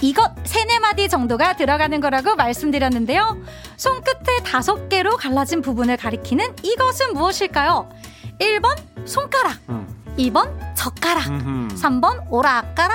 이것 0.00 0.32
세네 0.44 0.78
마디 0.78 1.08
정도가 1.08 1.56
들어가는 1.56 2.00
거라고 2.00 2.34
말씀드렸는데요. 2.36 3.36
손끝의 3.76 4.44
다섯 4.44 4.88
개로 4.88 5.16
갈라진 5.16 5.60
부분을 5.60 5.96
가리키는 5.96 6.54
이것은 6.62 7.14
무엇일까요? 7.14 7.90
1번 8.40 8.76
손가락, 9.06 9.58
음. 9.68 9.86
2번 10.16 10.54
젓가락, 10.76 11.26
음흠. 11.26 11.74
3번 11.74 12.26
오락가락. 12.30 12.94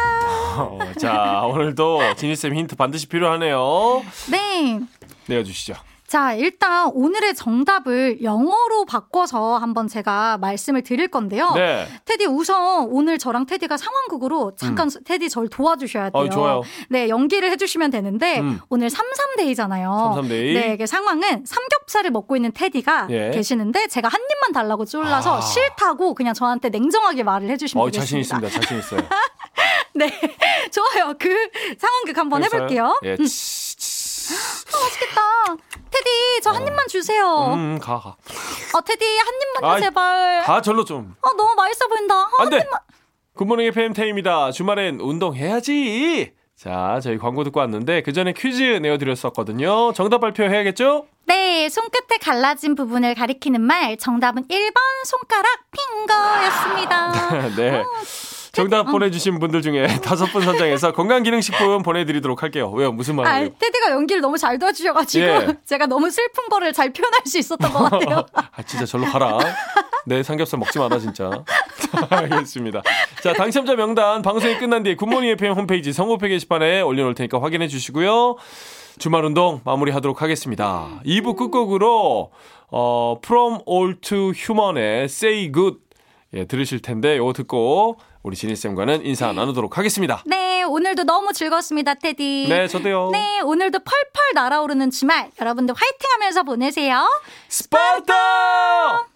어, 0.57 0.79
자, 0.97 1.41
오늘도 1.45 2.15
지니쌤 2.15 2.55
힌트 2.55 2.75
반드시 2.77 3.07
필요하네요. 3.07 4.03
네. 4.31 4.79
내어주시죠. 5.27 5.75
자, 6.13 6.35
일단 6.35 6.91
오늘의 6.93 7.33
정답을 7.33 8.21
영어로 8.21 8.85
바꿔서 8.85 9.57
한번 9.57 9.87
제가 9.87 10.37
말씀을 10.37 10.83
드릴 10.83 11.07
건데요. 11.07 11.53
네. 11.55 11.87
테디 12.05 12.27
우선 12.27 12.87
오늘 12.91 13.17
저랑 13.17 13.47
테디가 13.47 13.77
상황극으로 13.77 14.53
잠깐 14.55 14.91
테디 15.05 15.29
저를 15.29 15.49
도와주셔야 15.49 16.11
돼요. 16.11 16.21
어, 16.21 16.29
좋아요. 16.29 16.61
네, 16.89 17.09
연기를 17.09 17.49
해주시면 17.49 17.89
되는데 17.89 18.41
음. 18.41 18.59
오늘 18.69 18.91
삼삼데이잖아요. 18.91 20.11
삼삼데이. 20.13 20.53
네, 20.53 20.77
그 20.77 20.85
상황은 20.85 21.45
삼겹살을 21.47 22.11
먹고 22.11 22.35
있는 22.35 22.51
테디가 22.53 23.07
예. 23.09 23.31
계시는데 23.31 23.87
제가 23.87 24.07
한 24.07 24.21
입만 24.21 24.51
달라고 24.51 24.85
쫄라서 24.85 25.37
아. 25.37 25.41
싫다고 25.41 26.13
그냥 26.13 26.35
저한테 26.35 26.69
냉정하게 26.69 27.23
말을 27.23 27.49
해주시면 27.49 27.87
어, 27.87 27.89
되겠습니다. 27.89 28.05
자신 28.05 28.19
있습니다. 28.19 28.61
자신 28.61 28.77
있어요. 28.77 29.01
네, 29.95 30.11
좋아요. 30.71 31.15
그 31.17 31.49
상황극 31.79 32.15
한번 32.15 32.43
해볼게요. 32.43 32.99
예. 33.03 33.15
음, 33.19 33.25
치, 33.25 33.77
치. 33.77 34.33
맛있겠다. 34.71 35.82
테디 35.93 36.41
저 36.43 36.51
한 36.51 36.65
입만 36.67 36.87
주세요. 36.87 37.51
음, 37.53 37.79
가, 37.79 37.99
가. 37.99 38.15
어, 38.75 38.81
테디 38.81 39.05
한 39.17 39.27
입만요 39.59 39.73
아이, 39.75 39.81
제발. 39.81 40.43
가, 40.43 40.61
절로 40.61 40.83
좀. 40.83 41.15
어, 41.21 41.29
너무 41.35 41.53
맛있어 41.55 41.87
보인다. 41.87 42.23
어, 42.23 42.29
안 42.39 42.49
돼! 42.49 42.65
굿모닝 43.35 43.67
FM 43.67 43.93
태입니다. 43.93 44.51
주말엔 44.51 44.99
운동해야지! 44.99 46.33
자, 46.55 46.99
저희 47.03 47.17
광고 47.17 47.43
듣고 47.43 47.59
왔는데, 47.59 48.01
그 48.03 48.13
전에 48.13 48.33
퀴즈 48.33 48.61
내어드렸었거든요. 48.81 49.91
정답 49.93 50.19
발표해야겠죠? 50.19 51.07
네, 51.25 51.67
손끝에 51.69 52.17
갈라진 52.21 52.75
부분을 52.75 53.15
가리키는 53.15 53.59
말 53.61 53.97
정답은 53.97 54.47
1번 54.47 54.79
손가락 55.05 55.47
핑거였습니다. 55.71 57.11
네. 57.57 57.83
정답 58.53 58.83
보내주신 58.83 59.39
분들 59.39 59.63
중에 59.63 59.87
다섯 60.05 60.27
분 60.27 60.43
선정해서 60.43 60.93
건강기능식품 60.93 61.81
보내드리도록 61.81 62.43
할게요. 62.43 62.69
왜요? 62.71 62.91
무슨 62.91 63.19
아, 63.19 63.23
말이에요? 63.23 63.49
테디가 63.59 63.91
연기를 63.91 64.21
너무 64.21 64.37
잘 64.37 64.59
도와주셔가지고 64.59 65.25
예. 65.25 65.57
제가 65.65 65.87
너무 65.87 66.11
슬픈 66.11 66.47
거를 66.49 66.71
잘 66.71 66.93
표현할 66.93 67.21
수 67.25 67.39
있었던 67.39 67.73
것 67.73 67.89
같아요. 67.89 68.23
아, 68.33 68.61
진짜 68.61 68.85
절로 68.85 69.05
가라. 69.05 69.39
내 70.05 70.21
삼겹살 70.21 70.59
먹지 70.59 70.77
마라, 70.77 70.99
진짜. 70.99 71.31
알겠습니다. 72.09 72.83
자, 73.23 73.33
당첨자 73.33 73.75
명단 73.75 74.21
방송이 74.21 74.57
끝난 74.59 74.83
뒤에 74.83 74.95
굿모닝 74.95 75.31
FM 75.31 75.53
홈페이지 75.53 75.91
선고표 75.91 76.27
게시판에 76.27 76.81
올려놓을 76.81 77.15
테니까 77.15 77.41
확인해 77.41 77.67
주시고요. 77.67 78.35
주말 78.99 79.25
운동 79.25 79.61
마무리하도록 79.63 80.21
하겠습니다. 80.21 81.01
2부 81.07 81.35
끝곡으로, 81.37 82.29
어, 82.69 83.17
From 83.25 83.61
All 83.67 83.99
to 84.01 84.31
Human의 84.35 85.05
Say 85.05 85.51
Good. 85.51 85.79
예, 86.35 86.45
들으실 86.45 86.81
텐데, 86.81 87.17
요거 87.17 87.33
듣고 87.33 87.97
우리 88.23 88.37
지니쌤과는 88.37 89.05
인사 89.05 89.33
나누도록 89.33 89.77
하겠습니다. 89.77 90.23
네, 90.25 90.63
오늘도 90.63 91.03
너무 91.03 91.33
즐거웠습니다, 91.33 91.95
테디. 91.95 92.47
네, 92.47 92.67
저도요. 92.69 93.09
네, 93.11 93.41
오늘도 93.41 93.79
펄펄 93.79 94.33
날아오르는 94.33 94.91
주말 94.91 95.29
여러분들 95.39 95.75
화이팅 95.75 96.09
하면서 96.13 96.43
보내세요. 96.43 97.05
스파르타! 97.49 99.12